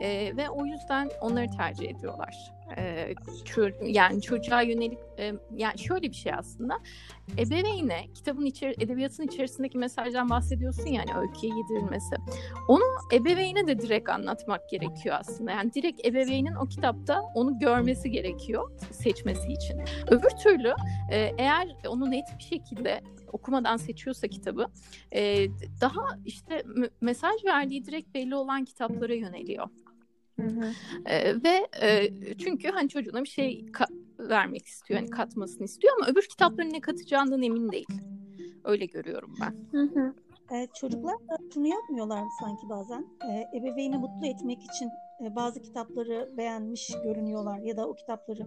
[0.00, 2.52] E, ve o yüzden onları tercih ediyorlar.
[2.76, 3.12] E,
[3.44, 6.78] ço- yani çocuğa yönelik e, yani şöyle bir şey aslında
[7.38, 12.16] ebeveyne kitabın içeri, edebiyatın içerisindeki mesajdan bahsediyorsun yani öyküye yedirilmesi.
[12.68, 12.82] Onu
[13.12, 15.50] ebeveyne de direkt anlatmak gerekiyor aslında.
[15.50, 19.80] Yani direkt ebeveynin o kitapta onu görmesi gerekiyor seçmesi için.
[20.10, 20.74] Öbür türlü
[21.12, 23.00] e, eğer onu net bir şekilde
[23.32, 24.66] okumadan seçiyorsa kitabı
[25.12, 25.48] e,
[25.80, 26.62] daha işte
[27.00, 29.68] mesaj verdiği direkt belli olan kitaplara yöneliyor.
[30.40, 30.72] Hı hı.
[31.06, 36.10] E, ve e, çünkü hani çocuğuna bir şey ka- vermek istiyor, hani katmasını istiyor ama
[36.10, 37.86] öbür kitapların ne katacağından emin değil.
[38.64, 39.78] Öyle görüyorum ben.
[39.78, 40.14] Hı hı.
[40.56, 43.06] E, çocuklar da şunu yapmıyorlar mı sanki bazen?
[43.30, 48.46] E, ebeveyni mutlu etmek için e, bazı kitapları beğenmiş görünüyorlar ya da o kitapları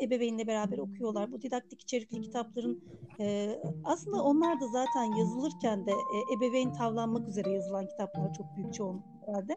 [0.00, 1.32] ebeveynle beraber okuyorlar.
[1.32, 2.84] Bu didaktik içerikli kitapların
[3.20, 8.74] e, aslında onlar da zaten yazılırken de e, ebeveyn tavlanmak üzere yazılan kitaplar çok büyük
[8.74, 9.56] çoğunluk herhalde.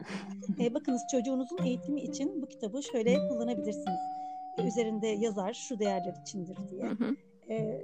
[0.60, 4.00] E, bakınız çocuğunuzun eğitimi için bu kitabı şöyle kullanabilirsiniz.
[4.58, 6.90] E, üzerinde yazar şu değerler içindir diye.
[7.48, 7.82] E,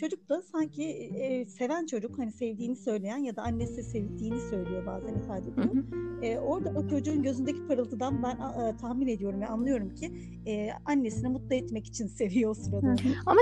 [0.00, 5.14] çocuk da sanki e, seven çocuk hani sevdiğini söyleyen ya da annesi sevdiğini söylüyor bazen
[5.14, 5.74] ifade ediyor.
[5.74, 6.24] Hı hı.
[6.24, 10.12] E, orada o çocuğun gözündeki parıltıdan ben e, tahmin ediyorum ve anlıyorum ki
[10.46, 12.86] e, annesini mutlu etmek için seviyor o sırada.
[12.86, 13.14] Hı hı.
[13.26, 13.40] Ama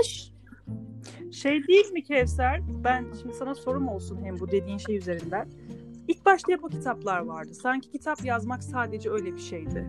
[1.31, 2.61] şey değil mi Kevser?
[2.83, 5.47] Ben şimdi sana sorum olsun hem bu dediğin şey üzerinden.
[6.07, 7.53] İlk başta hep o kitaplar vardı.
[7.53, 9.85] Sanki kitap yazmak sadece öyle bir şeydi.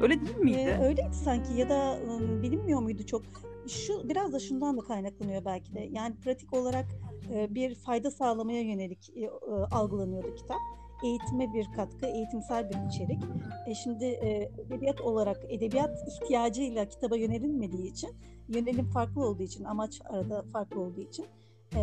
[0.00, 0.58] Öyle değil miydi?
[0.58, 3.22] Ee, öyleydi sanki ya da ım, bilinmiyor muydu çok?
[3.68, 5.88] Şu biraz da şundan da kaynaklanıyor belki de.
[5.92, 6.86] Yani pratik olarak
[7.34, 9.30] e, bir fayda sağlamaya yönelik e, e,
[9.70, 10.56] algılanıyordu kitap.
[11.04, 13.22] Eğitime bir katkı, eğitimsel bir içerik.
[13.66, 18.10] E, şimdi e, edebiyat olarak edebiyat ihtiyacıyla kitaba yönelilmediği için,
[18.48, 21.26] yönelim farklı olduğu için, amaç arada farklı olduğu için
[21.74, 21.80] e,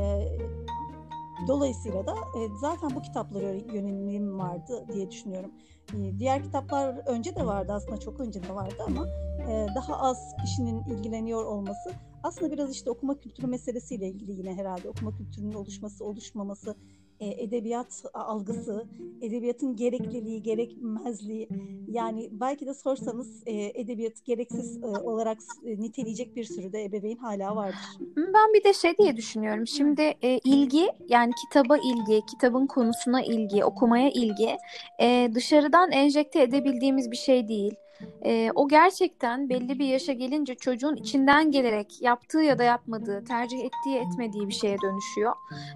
[1.48, 5.52] Dolayısıyla da e, zaten bu kitaplara yönelim vardı diye düşünüyorum.
[5.93, 9.08] E, diğer kitaplar önce de vardı aslında çok önce de vardı ama
[9.50, 11.93] e, daha az kişinin ilgileniyor olması
[12.24, 16.76] aslında biraz işte okuma kültürü meselesiyle ilgili yine herhalde okuma kültürünün oluşması oluşmaması
[17.19, 18.86] e, edebiyat algısı,
[19.21, 21.49] edebiyatın gerekliliği, gerekmezliği
[21.88, 27.17] yani belki de sorsanız e, edebiyat gereksiz e, olarak e, niteleyecek bir sürü de ebeveyn
[27.17, 27.80] hala vardır.
[28.17, 29.67] Ben bir de şey diye düşünüyorum.
[29.67, 34.58] Şimdi e, ilgi yani kitaba ilgi, kitabın konusuna ilgi, okumaya ilgi
[35.01, 37.75] e, dışarıdan enjekte edebildiğimiz bir şey değil.
[38.25, 43.58] E, o gerçekten belli bir yaşa gelince çocuğun içinden gelerek yaptığı ya da yapmadığı, tercih
[43.58, 45.34] ettiği etmediği bir şeye dönüşüyor.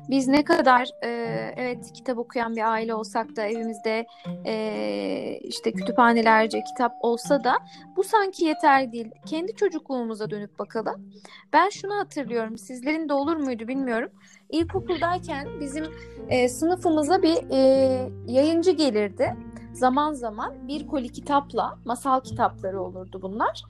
[0.10, 1.10] Biz ne kadar e,
[1.58, 4.06] evet kitap okuyan bir aile olsak da evimizde
[4.46, 7.58] e, işte kütüphanelerce kitap olsa da
[7.96, 9.12] bu sanki yeterli değil.
[9.26, 11.12] Kendi çocukluğumuza dönüp bakalım.
[11.54, 12.58] Ben şunu hatırlıyorum.
[12.58, 14.10] Sizlerin de olur muydu bilmiyorum.
[14.50, 15.86] İlkokuldayken bizim
[16.30, 19.36] e, sınıfımıza bir e, yayıncı gelirdi
[19.74, 23.64] zaman zaman bir koli kitapla masal kitapları olurdu bunlar.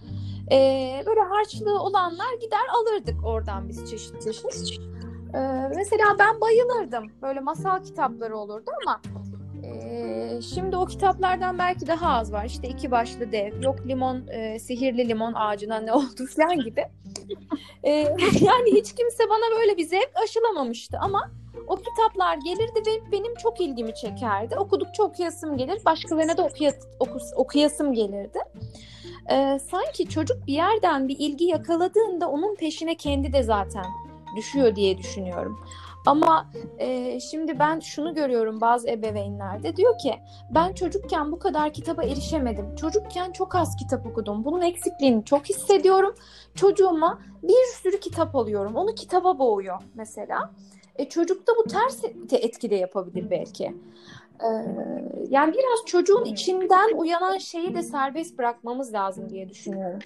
[0.52, 4.82] Ee, böyle harçlığı olanlar gider alırdık oradan biz çeşit çeşit.
[5.34, 5.40] Ee,
[5.76, 7.08] mesela ben bayılırdım.
[7.22, 9.02] Böyle masal kitapları olurdu ama
[9.64, 12.46] e, şimdi o kitaplardan belki daha az var.
[12.46, 16.86] İşte iki başlı dev, yok limon, e, sihirli limon ağacına ne oldu falan gibi.
[17.84, 17.92] E,
[18.42, 21.32] yani hiç kimse bana böyle bir zevk aşılamamıştı ama
[21.70, 24.56] o kitaplar gelirdi ve benim çok ilgimi çekerdi.
[24.56, 25.86] Okudukça okuyasım gelir.
[25.86, 28.40] Başkalarına da okuya, okus, okuyasım gelirdi.
[29.32, 33.86] Ee, sanki çocuk bir yerden bir ilgi yakaladığında onun peşine kendi de zaten
[34.36, 35.60] düşüyor diye düşünüyorum.
[36.06, 40.16] Ama e, şimdi ben şunu görüyorum bazı ebeveynlerde diyor ki
[40.50, 42.76] ben çocukken bu kadar kitaba erişemedim.
[42.76, 44.46] Çocukken çok az kitap okudum.
[44.46, 46.16] Bunun eksikliğini çok hissediyorum.
[46.56, 48.76] Çocuğuma bir sürü kitap alıyorum.
[48.76, 50.52] Onu kitaba boğuyor mesela.
[51.00, 53.74] E, çocukta bu ters etki de yapabilir belki.
[54.44, 54.48] Ee,
[55.30, 60.00] yani biraz çocuğun içinden uyanan şeyi de serbest bırakmamız lazım diye düşünüyorum.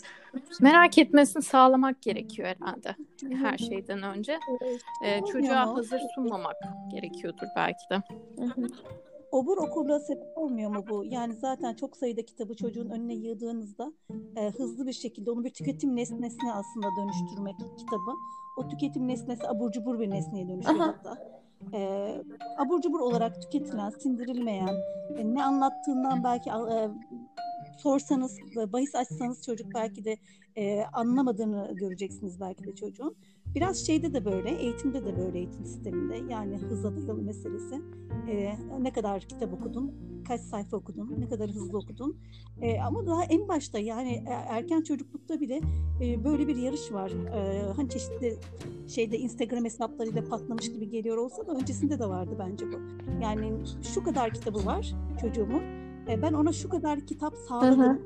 [0.61, 2.95] Merak etmesini sağlamak gerekiyor herhalde
[3.41, 4.39] her şeyden önce.
[5.05, 6.55] Ee, çocuğa hazır sunmamak
[6.91, 8.03] gerekiyordur belki de
[9.33, 11.05] obur okurluğa sebep olmuyor mu bu?
[11.05, 13.93] Yani zaten çok sayıda kitabı çocuğun önüne yığdığınızda
[14.35, 18.11] e, hızlı bir şekilde onu bir tüketim nesnesine aslında dönüştürmek kitabı.
[18.57, 21.17] O tüketim nesnesi abur cubur bir nesneye dönüşüyor hatta.
[21.73, 22.11] E,
[22.57, 24.75] abur cubur olarak tüketilen, sindirilmeyen,
[25.17, 26.89] e, ne anlattığından belki e,
[27.77, 28.37] sorsanız,
[28.73, 30.17] bahis açsanız çocuk belki de
[30.55, 33.15] e, anlamadığını göreceksiniz belki de çocuğun.
[33.55, 37.81] Biraz şeyde de böyle, eğitimde de böyle eğitim sisteminde yani hıza dayalı meselesi.
[38.29, 39.91] E, ne kadar kitap okudun,
[40.27, 42.17] kaç sayfa okudun, ne kadar hızlı okudun.
[42.61, 45.61] E, ama daha en başta yani e, erken çocuklukta bile
[46.01, 47.11] e, böyle bir yarış var.
[47.11, 48.37] E, hani çeşitli
[48.87, 52.77] şeyde Instagram hesaplarıyla patlamış gibi geliyor olsa da öncesinde de vardı bence bu.
[53.23, 53.53] Yani
[53.93, 55.61] şu kadar kitabı var çocuğumun.
[56.09, 57.79] E, ben ona şu kadar kitap sağladım.
[57.79, 57.99] Hı hı.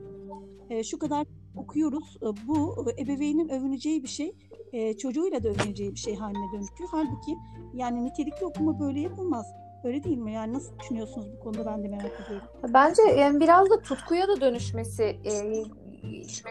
[0.69, 2.17] E, şu kadar okuyoruz.
[2.47, 4.35] Bu ebeveynin övüneceği bir şey
[4.73, 6.89] e, çocuğuyla da övüneceği bir şey haline dönüşüyor.
[6.91, 7.37] Halbuki
[7.73, 9.45] yani nitelikli okuma böyle yapılmaz.
[9.83, 10.33] Öyle değil mi?
[10.33, 12.47] Yani nasıl düşünüyorsunuz bu konuda ben de merak ediyorum.
[12.73, 15.63] Bence yani biraz da tutkuya da dönüşmesi e,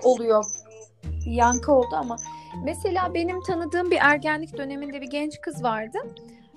[0.04, 0.44] oluyor.
[1.26, 2.16] Yankı oldu ama
[2.64, 5.98] mesela benim tanıdığım bir ergenlik döneminde bir genç kız vardı.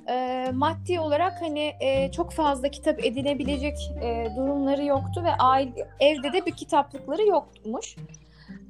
[0.10, 6.34] E, maddi olarak hani e, çok fazla kitap edinebilecek e, durumları yoktu ve aile evde
[6.34, 7.96] de bir kitaplıkları yokmuş.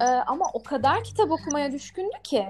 [0.01, 2.45] E, ama o kadar kitap okumaya düşkündü ki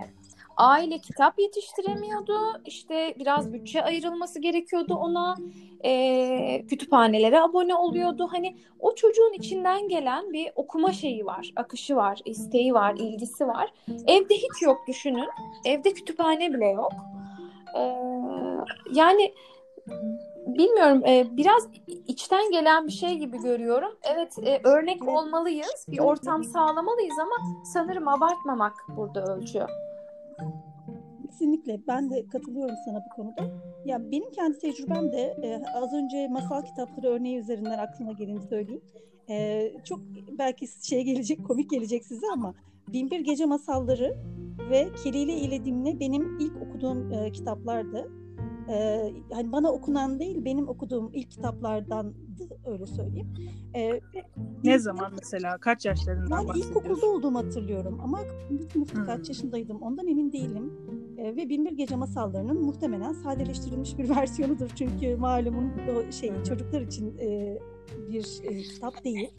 [0.60, 2.38] aile kitap yetiştiremiyordu.
[2.66, 5.38] İşte biraz bütçe ayrılması gerekiyordu ona.
[5.86, 8.28] E, kütüphanelere abone oluyordu.
[8.32, 13.74] Hani o çocuğun içinden gelen bir okuma şeyi var, akışı var, isteği var, ilgisi var.
[14.07, 15.30] Evde hiç yok düşünün.
[15.66, 16.91] Evde kütüphane bile yok.
[17.78, 17.82] E,
[18.93, 19.34] yani
[20.47, 21.68] bilmiyorum e, biraz
[22.07, 23.91] içten gelen bir şey gibi görüyorum.
[24.03, 29.66] Evet e, örnek olmalıyız, bir ortam sağlamalıyız ama sanırım abartmamak burada ölçü.
[31.28, 33.52] Kesinlikle ben de katılıyorum sana bu konuda.
[33.86, 38.82] Ya benim kendi tecrübem de e, az önce masal kitapları örneği üzerinden aklıma geleni söyleyeyim.
[39.30, 40.00] E, çok
[40.40, 42.54] belki şey gelecek, komik gelecek size ama
[42.94, 44.18] Binbir Gece Masalları
[44.70, 48.12] ve Kelile ile Dimle benim ilk okuduğum e, kitaplardı.
[48.70, 52.15] E, hani bana okunan değil, benim okuduğum ilk kitaplardandı
[52.65, 53.34] öyle söyleyeyim.
[53.74, 53.89] E,
[54.63, 55.57] ne ilk, zaman mesela?
[55.57, 59.05] Kaç yaşlarından Ben ilkokulda olduğumu hatırlıyorum ama hmm.
[59.05, 60.74] kaç yaşındaydım ondan emin değilim.
[61.17, 64.70] E, ve Binbir Gece Masalları'nın muhtemelen sadeleştirilmiş bir versiyonudur.
[64.76, 67.59] Çünkü malumun o şey çocuklar için e,
[68.09, 69.30] bir e, kitap değil.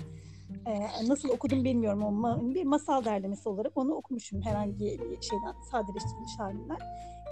[0.67, 6.39] E, nasıl okudum bilmiyorum ama bir masal derlemesi olarak onu okumuşum herhangi bir şeyden sadeleştirilmiş
[6.39, 6.79] halinden.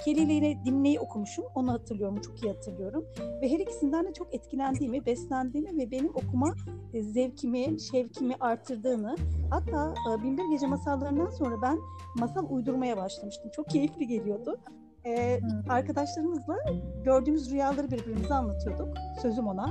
[0.04, 1.44] Kelly ile Dimne'yi okumuşum.
[1.54, 2.20] Onu hatırlıyorum.
[2.20, 3.04] Çok iyi hatırlıyorum.
[3.42, 6.54] Ve her ikisinden de çok etkilendiğimi, beslendiğimi ve benim okuma
[6.94, 9.16] e, zevkimi, şevkimi artırdığını
[9.50, 11.78] hatta e, Binbir Gece masallarından sonra ben
[12.14, 13.50] masal uydurmaya başlamıştım.
[13.50, 14.58] Çok keyifli geliyordu.
[15.06, 16.56] Ee, arkadaşlarımızla
[17.04, 18.88] gördüğümüz rüyaları birbirimize anlatıyorduk.
[19.22, 19.70] Sözüm ona.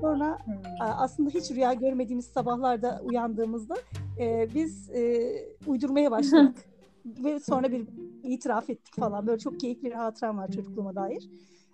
[0.00, 0.38] Sonra
[0.80, 3.76] aslında hiç rüya görmediğimiz sabahlarda uyandığımızda
[4.20, 5.32] e, biz e,
[5.66, 6.56] uydurmaya başladık.
[7.24, 7.88] Ve sonra bir
[8.28, 9.26] itiraf ettik falan.
[9.26, 11.30] Böyle çok keyifli bir hatıram var çocukluğuma dair.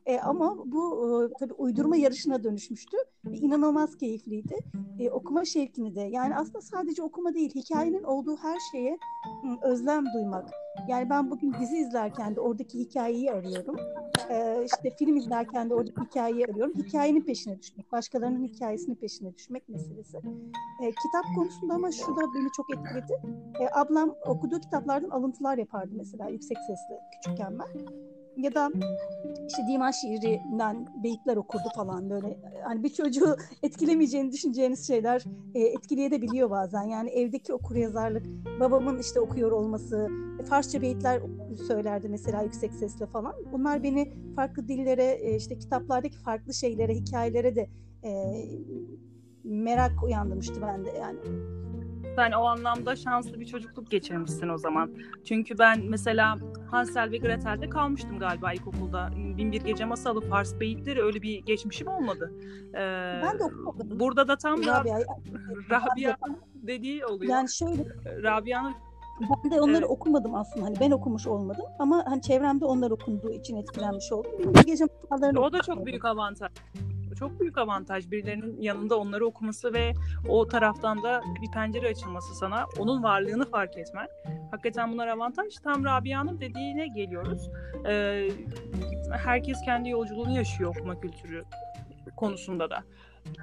[0.06, 2.96] E, ama bu e, tabii uydurma yarışına dönüşmüştü.
[3.24, 4.56] Ve inanılmaz keyifliydi.
[4.98, 8.98] E, okuma şevkini de yani aslında sadece okuma değil hikayenin olduğu her şeye
[9.62, 10.50] özlem duymak.
[10.88, 13.76] Yani ben bugün dizi izlerken de oradaki hikayeyi arıyorum.
[14.30, 16.74] Ee, işte film izlerken de oradaki hikayeyi arıyorum.
[16.74, 20.16] Hikayenin peşine düşmek, başkalarının hikayesinin peşine düşmek meselesi.
[20.82, 23.22] Ee, kitap konusunda ama şu da beni çok etkiledi.
[23.60, 27.86] Ee, ablam okuduğu kitaplardan alıntılar yapardı mesela yüksek sesle küçükken ben
[28.36, 28.70] ya da
[29.48, 32.38] işte divan şiirinden beyitler okurdu falan böyle.
[32.64, 35.24] Hani bir çocuğu etkilemeyeceğini düşüneceğiniz şeyler
[35.54, 36.82] e, etkileyebiliyor bazen.
[36.82, 38.26] Yani evdeki okur yazarlık,
[38.60, 40.08] babamın işte okuyor olması,
[40.48, 41.22] Farsça beyitler
[41.66, 43.34] söylerdi mesela yüksek sesle falan.
[43.52, 47.68] Bunlar beni farklı dillere, e, işte kitaplardaki farklı şeylere, hikayelere de
[48.04, 48.10] e,
[49.44, 51.18] merak uyandırmıştı bende yani.
[52.16, 54.90] Sen o anlamda şanslı bir çocukluk geçirmişsin o zaman.
[55.24, 56.38] Çünkü ben mesela
[56.70, 59.10] Hansel ve Gretel'de kalmıştım galiba ilkokulda.
[59.16, 62.32] Binbir Gece Masalı, Fars Beyitleri öyle bir geçmişim olmadı.
[62.74, 64.00] Ee, ben de okumadım.
[64.00, 64.98] Burada da tam Rabia,
[65.70, 66.16] Rabia
[66.54, 67.32] dediği oluyor.
[67.32, 67.84] Yani şöyle.
[68.22, 68.74] Rabia'nın
[69.20, 69.90] ben de onları evet.
[69.90, 70.66] okumadım aslında.
[70.66, 74.32] Hani ben okumuş olmadım ama hani çevremde onlar okunduğu için etkilenmiş oldum.
[74.38, 76.50] Binbir Gece Masallarını O da çok büyük avantaj
[77.14, 79.92] çok büyük avantaj birilerinin yanında onları okuması ve
[80.28, 84.08] o taraftan da bir pencere açılması sana onun varlığını fark etmen.
[84.50, 85.54] Hakikaten bunlar avantaj.
[85.64, 87.50] Tam Rabia'nın dediğine geliyoruz.
[87.88, 88.28] Ee,
[89.24, 91.44] herkes kendi yolculuğunu yaşıyor okuma kültürü
[92.16, 92.84] konusunda da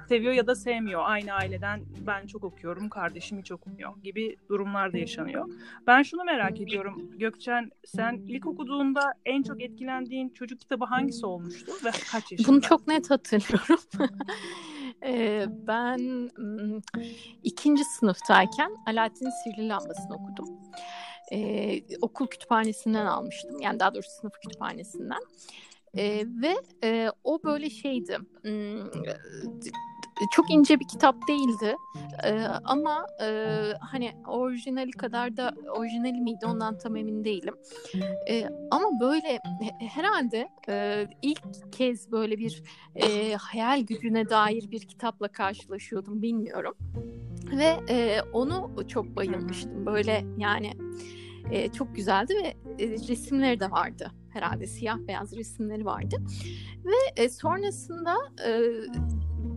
[0.08, 1.02] seviyor ya da sevmiyor.
[1.04, 5.48] Aynı aileden ben çok okuyorum, kardeşim hiç okumuyor gibi durumlar da yaşanıyor.
[5.86, 7.10] Ben şunu merak ediyorum.
[7.18, 12.48] Gökçen sen ilk okuduğunda en çok etkilendiğin çocuk kitabı hangisi olmuştu ve kaç yaşında?
[12.48, 13.80] Bunu çok net hatırlıyorum.
[15.04, 16.30] ee, ben
[17.42, 20.48] ikinci sınıftayken Alaaddin Sihirli Lambası'nı okudum.
[21.32, 23.60] Ee, okul kütüphanesinden almıştım.
[23.60, 25.20] Yani daha doğrusu sınıf kütüphanesinden.
[25.96, 28.18] E, ve e, o böyle şeydi.
[30.32, 31.76] çok ince bir kitap değildi
[32.24, 32.32] e,
[32.64, 33.26] ama e,
[33.80, 37.54] hani orijinali kadar da orijinali miydi ondan tam emin değilim.
[38.28, 39.38] E, ama böyle
[39.78, 42.62] herhalde e, ilk kez böyle bir
[42.94, 46.74] e, hayal gücüne dair bir kitapla karşılaşıyordum bilmiyorum.
[47.56, 49.86] Ve e, onu çok bayılmıştım.
[49.86, 50.72] Böyle yani
[51.50, 52.46] e, çok güzeldi ve
[52.84, 56.16] e, resimleri de vardı herhalde siyah beyaz resimleri vardı
[56.84, 58.16] ve e, sonrasında
[58.46, 58.60] e,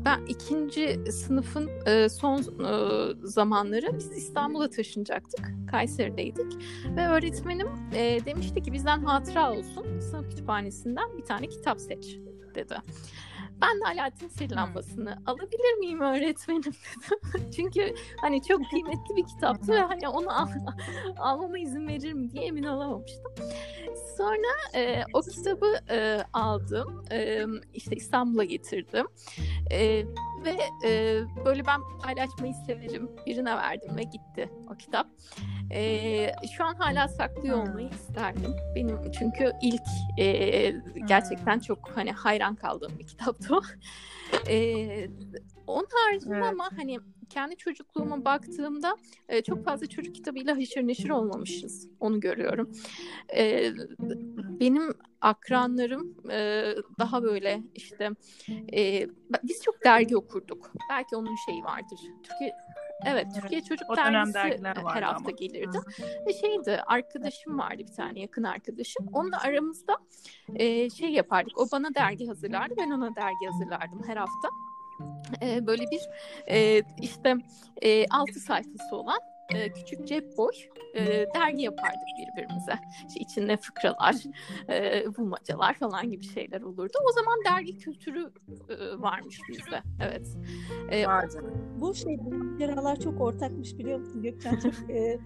[0.05, 5.51] ben ikinci sınıfın e, son e, zamanları biz İstanbul'a taşınacaktık.
[5.71, 6.53] Kayseri'deydik.
[6.95, 12.17] Ve öğretmenim e, demişti ki bizden hatıra olsun sınıf kütüphanesinden bir tane kitap seç
[12.55, 12.75] dedi.
[13.61, 16.75] Ben de Alaaddin Sihir Lambası'nı alabilir miyim öğretmenim dedim.
[17.55, 20.47] Çünkü hani çok kıymetli bir kitaptı ve hani onu al
[21.17, 23.31] almama izin verir mi diye emin olamamıştım.
[24.17, 27.03] Sonra e, o kitabı e, aldım.
[27.11, 29.07] E, işte İstanbul'a getirdim.
[29.71, 30.05] E,
[30.45, 33.11] ve e, böyle ben paylaşmayı severim.
[33.25, 35.07] Birine verdim ve gitti o kitap.
[35.71, 38.55] E, şu an hala saklıyor olmayı isterdim.
[38.75, 40.71] Benim çünkü ilk e,
[41.07, 43.61] gerçekten çok hani hayran kaldığım bir kitaptı o.
[44.49, 45.09] E,
[45.67, 46.45] onun haricinde evet.
[46.45, 46.99] ama hani
[47.29, 48.97] kendi çocukluğuma baktığımda
[49.29, 51.89] e, çok fazla çocuk kitabıyla haşır neşir olmamışız.
[51.99, 52.71] Onu görüyorum.
[53.35, 53.71] E,
[54.59, 56.65] benim akranlarım e,
[56.99, 58.09] daha böyle işte
[58.73, 59.07] e,
[59.43, 60.71] biz çok dergi okurduk.
[60.89, 61.99] Belki onun şeyi vardır.
[62.23, 62.53] Türkiye
[63.05, 65.31] Evet, Türkiye Çocuk o Dergisi her hafta ama.
[65.31, 65.77] gelirdi.
[66.27, 69.07] Ve şeydi, arkadaşım vardı bir tane yakın arkadaşım.
[69.13, 69.97] Onunla aramızda
[70.55, 71.57] e, şey yapardık.
[71.57, 74.49] O bana dergi hazırlardı, ben ona dergi hazırlardım her hafta.
[75.41, 76.01] E, böyle bir
[76.47, 77.35] e, işte
[77.81, 79.19] e, altı sayfası olan
[79.53, 80.53] e, küçük cep boy
[80.93, 82.73] e, dergi yapardık birbirimize.
[83.07, 84.15] İşte içinde fıkralar,
[84.69, 86.97] e, bulmacalar falan gibi şeyler olurdu.
[87.09, 88.31] O zaman dergi kültürü
[88.69, 89.81] e, varmış bizde.
[90.01, 90.27] Evet.
[90.89, 91.53] E, Vardı.
[91.79, 94.59] Bu şey bu maceralar çok ortakmış biliyor musun Gökçen?
[94.59, 95.19] Çok, e,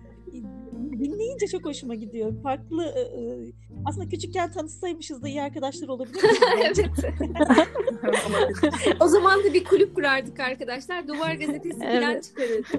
[0.79, 2.33] dinleyince çok hoşuma gidiyor.
[2.43, 3.51] Farklı e, e,
[3.85, 6.21] aslında küçükken tanışsaymışız da iyi arkadaşlar olabilir.
[6.57, 6.79] evet.
[8.99, 11.07] o zaman da bir kulüp kurardık arkadaşlar.
[11.07, 12.23] Duvar gazetesi falan Evet.
[12.23, 12.73] çıkarırdık.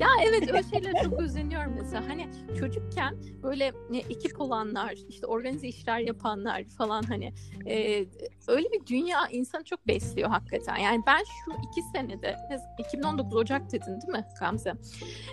[0.00, 2.08] ya evet öyle şeylere çok özeniyorum mesela.
[2.08, 2.28] Hani
[2.60, 7.32] çocukken böyle e, ekip olanlar, işte organize işler yapanlar falan hani
[7.66, 8.04] e,
[8.48, 10.76] öyle bir dünya insanı çok besliyor hakikaten.
[10.76, 14.72] Yani ben şu iki senede, ne- 2019 Ocak dedin değil mi Gamze?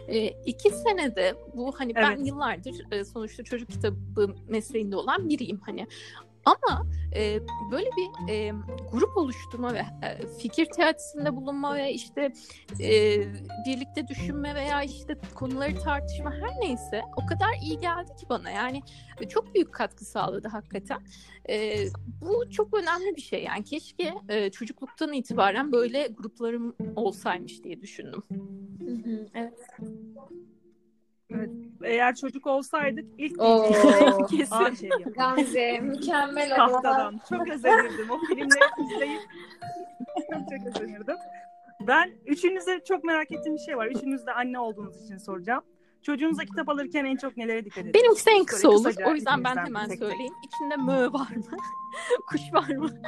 [0.08, 2.28] E, iki senede bu hani ben Evet.
[2.28, 5.88] yıllardır e, sonuçta çocuk kitabı mesleğinde olan biriyim hani.
[6.45, 6.86] Ama
[7.16, 7.39] e,
[7.72, 8.53] böyle bir e,
[8.91, 12.34] grup oluşturma ve e, fikir teatisinde bulunma ve işte
[12.80, 13.20] e,
[13.68, 18.82] birlikte düşünme veya işte konuları tartışma her neyse o kadar iyi geldi ki bana yani
[19.22, 21.01] e, çok büyük katkı sağladı hakikaten.
[21.49, 21.78] E,
[22.22, 28.24] bu çok önemli bir şey yani keşke e, çocukluktan itibaren böyle gruplarım olsaymış diye düşündüm.
[28.86, 29.59] Hı hı, evet.
[31.84, 33.74] Eğer çocuk olsaydık ilk Oo.
[33.74, 34.76] şey Kesin.
[34.76, 35.10] Şerifi.
[35.10, 36.56] Gamze mükemmel.
[36.56, 37.22] Tahtadan.
[37.30, 38.12] Çok özenirdim.
[38.12, 39.22] O filmleri izleyip
[40.16, 41.16] çok çok özenirdim.
[41.88, 43.88] Ben üçünüze çok merak ettiğim bir şey var.
[43.88, 45.64] Üçünüz de anne olduğunuz için soracağım.
[46.06, 48.03] Çocuğunuza kitap alırken en çok nelere dikkat ediyorsunuz?
[48.03, 48.84] Benimkisi en kısa olur.
[48.84, 50.10] kısaca O yüzden ben hemen tek tek.
[50.10, 50.34] söyleyeyim.
[50.47, 51.58] İçinde mö var mı?
[52.28, 52.89] Kuş var mı?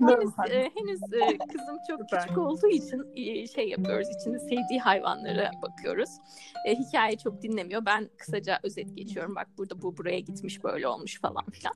[0.00, 2.22] henüz e, henüz e, kızım çok Süper.
[2.22, 4.08] küçük olduğu için e, şey yapıyoruz.
[4.20, 6.10] İçinde sevdiği hayvanlara bakıyoruz.
[6.66, 7.86] E, hikaye çok dinlemiyor.
[7.86, 9.34] Ben kısaca özet geçiyorum.
[9.34, 11.74] Bak burada bu buraya gitmiş böyle olmuş falan filan.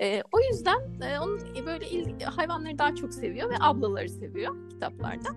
[0.00, 5.28] E, o yüzden e, onun böyle il- hayvanları daha çok seviyor ve ablaları seviyor kitaplarda.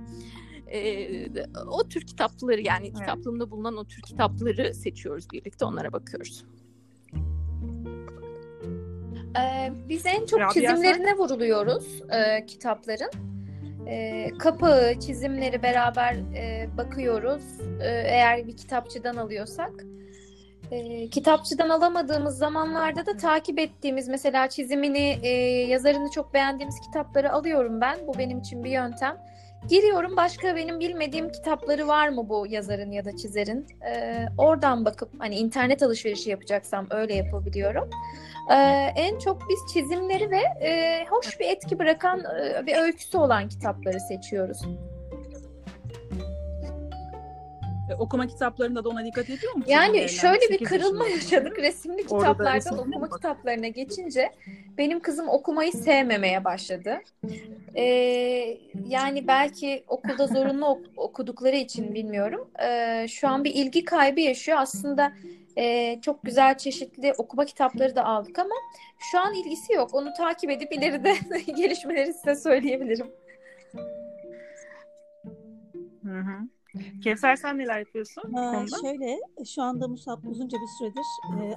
[0.71, 1.09] E,
[1.67, 6.45] o tür kitapları yani kitaplığımda bulunan o tür kitapları seçiyoruz birlikte onlara bakıyoruz.
[9.39, 13.11] Ee, biz en çok Rabia, çizimlerine vuruluyoruz e, kitapların.
[13.87, 17.43] E, kapağı, çizimleri beraber e, bakıyoruz.
[17.81, 19.71] E, eğer bir kitapçıdan alıyorsak.
[20.71, 25.29] E, kitapçıdan alamadığımız zamanlarda da takip ettiğimiz mesela çizimini, e,
[25.67, 28.07] yazarını çok beğendiğimiz kitapları alıyorum ben.
[28.07, 29.17] Bu benim için bir yöntem.
[29.69, 33.67] Giriyorum başka benim bilmediğim kitapları var mı bu yazarın ya da çizerin.
[33.89, 37.89] E, oradan bakıp hani internet alışverişi yapacaksam öyle yapabiliyorum.
[38.51, 43.49] Ee, en çok biz çizimleri ve e, hoş bir etki bırakan e, bir öyküsü olan
[43.49, 44.61] kitapları seçiyoruz.
[47.89, 49.71] E, okuma kitaplarında da ona dikkat ediyor musunuz?
[49.71, 53.13] Yani Evlen, şöyle bir kırılma yaşadık resimli kitaplardan resimli okuma bak.
[53.13, 54.31] kitaplarına geçince
[54.77, 56.97] benim kızım okumayı sevmemeye başladı.
[57.75, 58.57] Ee,
[58.87, 62.49] yani belki okulda zorunlu ok- okudukları için bilmiyorum.
[62.63, 64.57] Ee, şu an bir ilgi kaybı yaşıyor.
[64.61, 65.13] Aslında
[65.57, 68.55] e, çok güzel çeşitli okuma kitapları da aldık ama
[69.11, 69.93] şu an ilgisi yok.
[69.93, 71.15] Onu takip edip ileride
[71.57, 73.07] gelişmeleri size söyleyebilirim.
[76.03, 76.56] Hı hı.
[77.03, 78.75] Kevser sen neler yapıyorsun bu Aa, konuda?
[78.81, 79.19] şöyle
[79.55, 81.05] şu anda Musab uzunca bir süredir
[81.43, 81.55] e,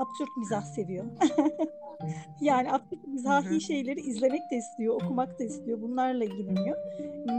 [0.00, 1.04] absürt mizah seviyor.
[2.40, 5.82] yani absürt mizahi şeyleri izlemek de istiyor, okumak da istiyor.
[5.82, 6.76] Bunlarla ilgileniyor.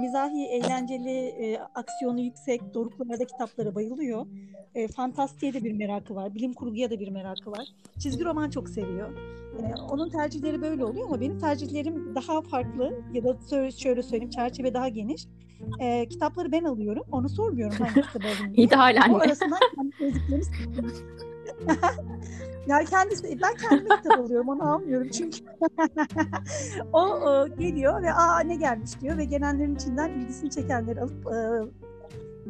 [0.02, 4.26] Mizahi, eğlenceli, e, aksiyonu yüksek, doruklarda kitaplara bayılıyor.
[4.76, 7.68] E, fantastiğe de bir merakı var, bilim kurguya da bir merakı var.
[8.00, 9.10] Çizgi roman çok seviyor.
[9.60, 13.38] E, onun tercihleri böyle oluyor ama benim tercihlerim daha farklı ya da
[13.72, 15.28] şöyle söyleyeyim çerçeve daha geniş.
[15.80, 17.04] E, kitapları ben alıyorum.
[17.12, 18.54] Onu sormuyorum hangi kitabı alayım.
[18.58, 19.18] İdeal O anne.
[19.24, 20.92] arasından kendi sevdiklerimi
[22.68, 25.38] yani kendisi, ben kendime kitap alıyorum onu almıyorum çünkü
[26.94, 31.38] o e, geliyor ve aa ne gelmiş diyor ve gelenlerin içinden ilgisini çekenleri alıp e,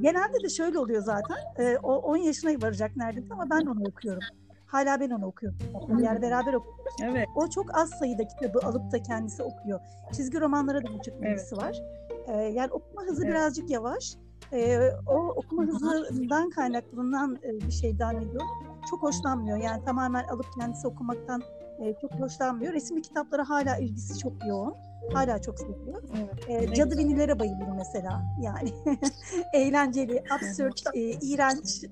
[0.01, 4.23] genelde de şöyle oluyor zaten e, o 10 yaşına varacak neredeyse ama ben onu okuyorum.
[4.65, 5.57] Hala ben onu okuyorum.
[6.03, 6.93] Yani beraber okuyoruz.
[7.03, 7.27] Evet.
[7.35, 9.79] O çok az sayıda kitabı alıp da kendisi okuyor.
[10.13, 11.29] Çizgi romanlara da buçuk Evet.
[11.29, 11.81] ilgisi var.
[12.27, 13.33] Ee, yani okuma hızı Evet.
[13.33, 14.17] birazcık yavaş.
[14.53, 18.41] Ee, o okuma hızından kaynaklanan e, bir şeyden ediyor.
[18.89, 19.57] Çok hoşlanmıyor.
[19.57, 21.43] Yani tamamen alıp kendisi okumaktan
[21.79, 22.73] e, çok hoşlanmıyor.
[22.73, 24.75] Resimli kitaplara hala ilgisi çok yoğun.
[25.13, 26.03] Hala çok seviyor.
[26.49, 26.69] Evet.
[26.69, 28.21] E, Cadı Vinilere bayılırım mesela.
[28.41, 28.73] Yani
[29.53, 31.85] eğlenceli, absürt, e, iğrenç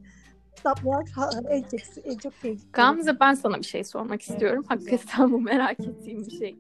[0.56, 1.06] kitaplar
[1.50, 2.72] en çok, en çok sevdiğim.
[2.74, 4.66] Gamze ben sana bir şey sormak istiyorum.
[4.68, 6.58] Hakikaten bu merak ettiğim bir şey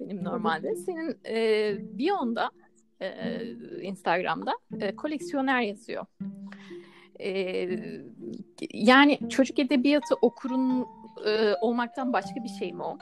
[0.00, 0.76] benim normalde.
[0.76, 2.50] Senin e, biyonda
[3.00, 3.40] e,
[3.82, 6.06] Instagram'da e, koleksiyoner yazıyor.
[7.22, 7.68] E,
[8.72, 10.86] yani çocuk edebiyatı okurun
[11.26, 12.98] e, olmaktan başka bir şey mi o?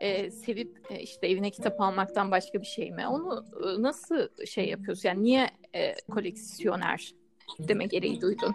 [0.00, 3.06] E, sevip e, işte evine kitap almaktan başka bir şey mi?
[3.06, 5.08] Onu e, nasıl şey yapıyorsun?
[5.08, 7.14] Yani niye e, koleksiyoner
[7.58, 8.54] deme gereği duydun?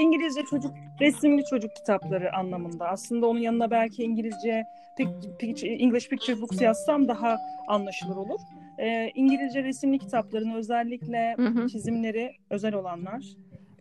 [0.00, 2.88] İngilizce çocuk resimli çocuk kitapları anlamında.
[2.88, 4.64] Aslında onun yanına belki İngilizce
[5.62, 7.38] English Picture Books yazsam daha
[7.68, 8.40] anlaşılır olur.
[8.82, 11.68] Ee, İngilizce resimli kitapların özellikle Hı hı.
[11.68, 13.24] çizimleri özel olanlar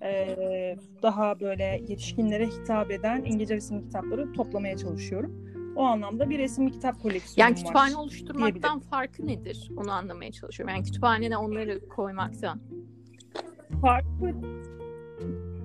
[0.04, 5.52] ee, daha böyle yetişkinlere hitap eden İngilizce resimli kitapları toplamaya çalışıyorum.
[5.76, 8.00] O anlamda bir resimli kitap koleksiyonum Yani kütüphane var.
[8.00, 9.72] oluşturmaktan farkı nedir?
[9.78, 10.76] Onu anlamaya çalışıyorum.
[10.76, 12.60] Yani kütüphanene onları koymaktan.
[13.82, 14.36] Farkı,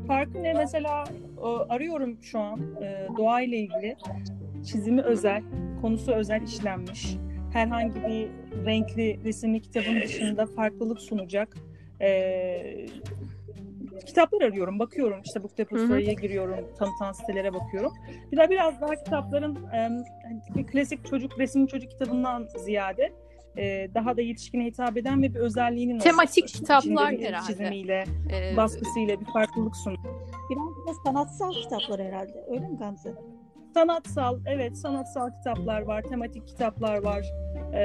[0.07, 0.53] farkı ne?
[0.55, 1.05] Mesela
[1.39, 3.97] e, arıyorum şu an e, doğayla ilgili
[4.67, 5.43] çizimi özel,
[5.81, 7.17] konusu özel işlenmiş.
[7.53, 8.29] Herhangi bir
[8.67, 11.57] renkli resimli kitabın dışında farklılık sunacak
[12.01, 12.87] e,
[14.07, 14.79] kitaplar arıyorum.
[14.79, 17.93] Bakıyorum işte Book Depository'ye giriyorum, tanıtan sitelere bakıyorum.
[18.33, 19.91] Bir de biraz daha kitapların e,
[20.57, 23.13] bir klasik çocuk resimli çocuk kitabından ziyade
[23.57, 26.59] e, daha da yetişkine hitap eden ve bir özelliğinin Tematik olması.
[26.59, 27.47] kitaplar herhalde.
[27.47, 30.03] çizimiyle, Ee, baskısıyla bir farklılık sunuyor.
[30.51, 32.45] Biraz da sanatsal kitaplar herhalde.
[32.49, 33.15] Öyle mi Gamze?
[33.75, 37.27] Sanatsal, evet sanatsal kitaplar var, tematik kitaplar var.
[37.75, 37.81] Ee,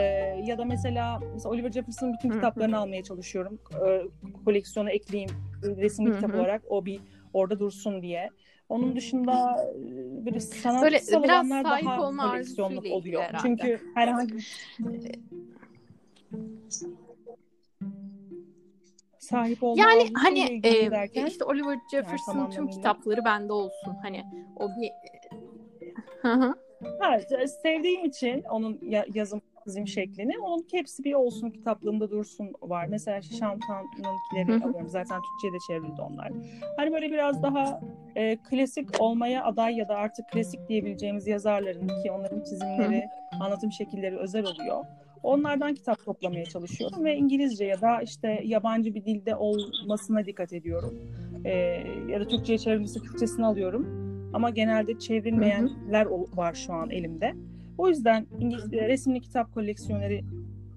[0.45, 3.59] ya da mesela, mesela Oliver Jefferson'ın bütün kitaplarını almaya çalışıyorum.
[3.86, 4.01] Ee,
[4.45, 5.29] koleksiyona ekleyeyim
[5.63, 6.99] resimli kitap olarak o bir
[7.34, 8.29] orada dursun diye.
[8.69, 13.21] Onun dışında e, böyle sanatsal Böyle biraz olanlar sahip daha olma koleksiyonluk oluyor.
[13.21, 13.41] herhalde.
[13.41, 14.38] Çünkü herhangi
[19.19, 22.71] sahip olma Yani hani e, derken, işte Oliver Jefferson'ın tüm anlamıyla.
[22.71, 23.95] kitapları bende olsun.
[24.01, 24.23] Hani
[24.55, 24.91] o bir.
[26.99, 27.19] Ha,
[27.63, 32.86] sevdiğim için onun ya- yazım çizim şeklini, onun hepsi bir olsun kitaplığımda dursun var.
[32.89, 34.89] Mesela Şantan'ınkileri alıyorum.
[34.89, 36.32] Zaten Türkçe'ye de çevrildi onlar.
[36.78, 37.82] Hani böyle biraz daha
[38.16, 43.03] e, klasik olmaya aday ya da artık klasik diyebileceğimiz yazarların ki onların çizimleri,
[43.39, 44.86] anlatım şekilleri özel oluyor.
[45.24, 50.99] Onlardan kitap toplamaya çalışıyorum ve İngilizce ya da işte yabancı bir dilde olmasına dikkat ediyorum.
[51.45, 51.51] E,
[52.09, 54.01] ya da Türkçe'ye çevrilmişse Türkçesini alıyorum.
[54.34, 57.34] Ama genelde çevrilmeyenler ol- var şu an elimde.
[57.82, 60.23] O yüzden İngilizce resimli kitap koleksiyoneri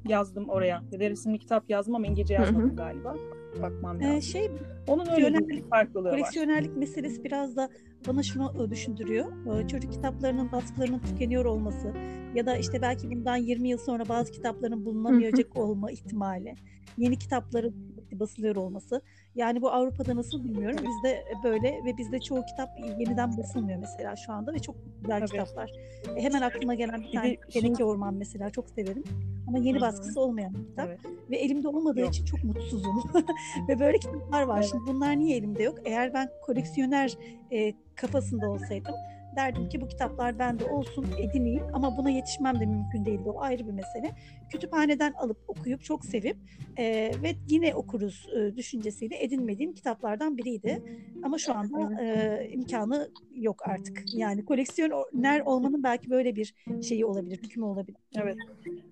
[0.08, 0.82] yazdım oraya.
[0.92, 3.16] Ya da resimli kitap yazdım ama İngilizce yazmadım galiba.
[3.62, 4.16] Bakmam lazım.
[4.16, 4.50] Ee, şey
[4.88, 6.12] Onun öyle bir koleksiyonerlik- farklılığı var.
[6.12, 7.68] Koleksiyonerlik meselesi biraz da
[8.08, 9.26] bana şunu e, düşündürüyor.
[9.60, 11.92] Ee, Çocuk kitaplarının baskılarının tükeniyor olması
[12.34, 16.54] ya da işte belki bundan 20 yıl sonra bazı kitapların bulunamayacak olma ihtimali.
[16.98, 17.74] Yeni kitapların
[18.12, 19.02] basılıyor olması.
[19.34, 20.76] Yani bu Avrupa'da nasıl bilmiyorum.
[20.88, 22.68] Bizde böyle ve bizde çoğu kitap
[22.98, 25.30] yeniden basılmıyor mesela şu anda ve çok güzel Tabii.
[25.30, 25.70] kitaplar.
[26.16, 29.04] E, Hemen aklıma gelen bir tane Teneke Orman mesela çok severim.
[29.48, 29.80] Ama yeni Hı hı.
[29.80, 30.88] baskısı olmayan bir kitap.
[30.88, 30.98] Evet.
[31.30, 32.08] Ve elimde olmadığı Yok.
[32.10, 33.02] için çok mutsuzum.
[33.68, 34.58] Ve böyle kitaplar var.
[34.58, 34.68] Evet.
[34.70, 35.78] Şimdi bunlar niye elimde yok?
[35.84, 37.18] Eğer ben koleksiyoner
[37.52, 38.94] e, kafasında olsaydım
[39.36, 43.30] derdim ki bu kitaplar bende olsun, edineyim ama buna yetişmem de mümkün değildi.
[43.30, 44.10] O ayrı bir mesele.
[44.50, 46.36] Kütüphaneden alıp okuyup çok sevip
[46.76, 46.84] e,
[47.22, 50.82] ve yine okuruz e, düşüncesiyle edinmediğim kitaplardan biriydi.
[51.22, 54.14] Ama şu anda e, imkanı yok artık.
[54.14, 57.98] Yani koleksiyoner olmanın belki böyle bir şeyi olabilir, hükmü olabilir.
[58.16, 58.36] Evet.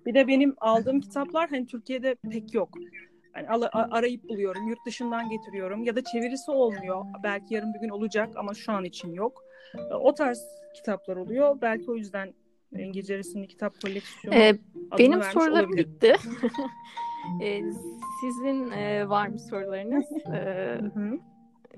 [0.07, 2.69] Bir de benim aldığım kitaplar hani Türkiye'de pek yok.
[3.37, 7.05] Yani arayıp buluyorum, yurt dışından getiriyorum ya da çevirisi olmuyor.
[7.23, 9.45] Belki yarın bir gün olacak ama şu an için yok.
[9.91, 10.39] E, O tarz
[10.77, 11.59] kitaplar oluyor.
[11.63, 12.35] Belki o yüzden
[12.79, 14.59] İngilizce resimli kitap koleksiyonu Ee,
[14.99, 15.87] benim sorularım olabilir.
[15.87, 16.15] bitti.
[17.43, 17.61] Ee,
[18.21, 20.05] sizin e, var mı sorularınız?
[20.35, 20.81] Ee,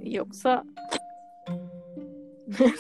[0.03, 0.65] yoksa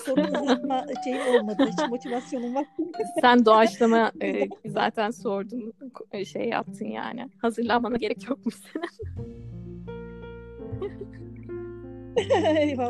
[0.06, 2.66] Sorunlarıma şey olmadı, hiç motivasyonum var.
[3.20, 5.72] sen doğaçlama e, zaten sordun,
[6.12, 7.28] e, şey yaptın yani.
[7.38, 9.53] Hazırlanmana gerek yokmuş senin.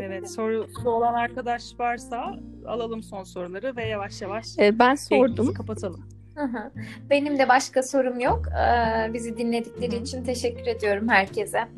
[0.03, 5.55] Evet, sorusu olan arkadaş varsa alalım son soruları ve yavaş yavaş Ee, ben sordum.
[5.55, 6.05] kapatalım.
[6.35, 6.71] Hı hı.
[7.11, 8.43] Benim de başka sorum yok.
[8.49, 10.03] Ee, bizi dinledikleri hı.
[10.03, 11.69] için teşekkür ediyorum herkese.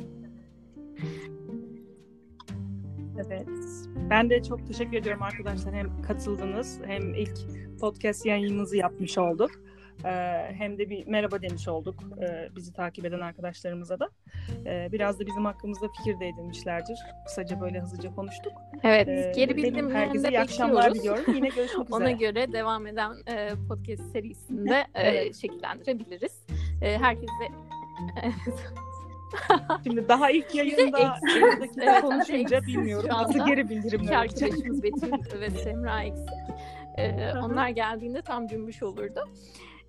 [3.27, 3.49] Evet.
[4.11, 5.75] Ben de çok teşekkür ediyorum arkadaşlar.
[5.75, 7.39] Hem katıldınız hem ilk
[7.81, 9.51] podcast yayınınızı yapmış olduk.
[10.05, 10.11] E,
[10.59, 14.09] hem de bir merhaba demiş olduk e, bizi takip eden arkadaşlarımıza da.
[14.67, 16.99] E, biraz da bizim hakkımızda fikir de edinmişlerdir.
[17.27, 18.53] Kısaca böyle hızlıca konuştuk.
[18.83, 21.35] Evet, geri bildirimlerini herkese iyi akşamlar diliyorum.
[21.35, 22.03] Yine görüşmek üzere.
[22.03, 25.37] Ona göre devam eden e, podcast serisinde e, Evet.
[25.37, 26.47] şekillendirebiliriz.
[26.83, 27.33] E, herkese
[29.85, 31.43] Şimdi daha ilk yayında eksik.
[31.43, 34.43] 50 dakika Evet, konuşunca bilmiyorum nasıl geri bildirimler olacak.
[34.43, 36.29] arkadaşımız Betül ve Semra eksik.
[36.99, 39.21] E, onlar geldiğinde tam cümbüş olurdu.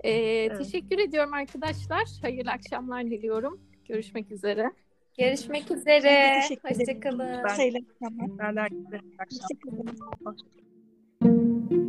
[0.07, 0.57] Ee, evet.
[0.57, 2.07] Teşekkür ediyorum arkadaşlar.
[2.21, 3.59] Hayırlı akşamlar diliyorum.
[3.87, 4.71] Görüşmek üzere.
[5.17, 6.41] Görüşmek üzere.
[6.79, 7.43] Hoşçakalın.
[8.01, 8.99] Ben, ben de herkese.
[10.25, 11.86] Hoşçakalın.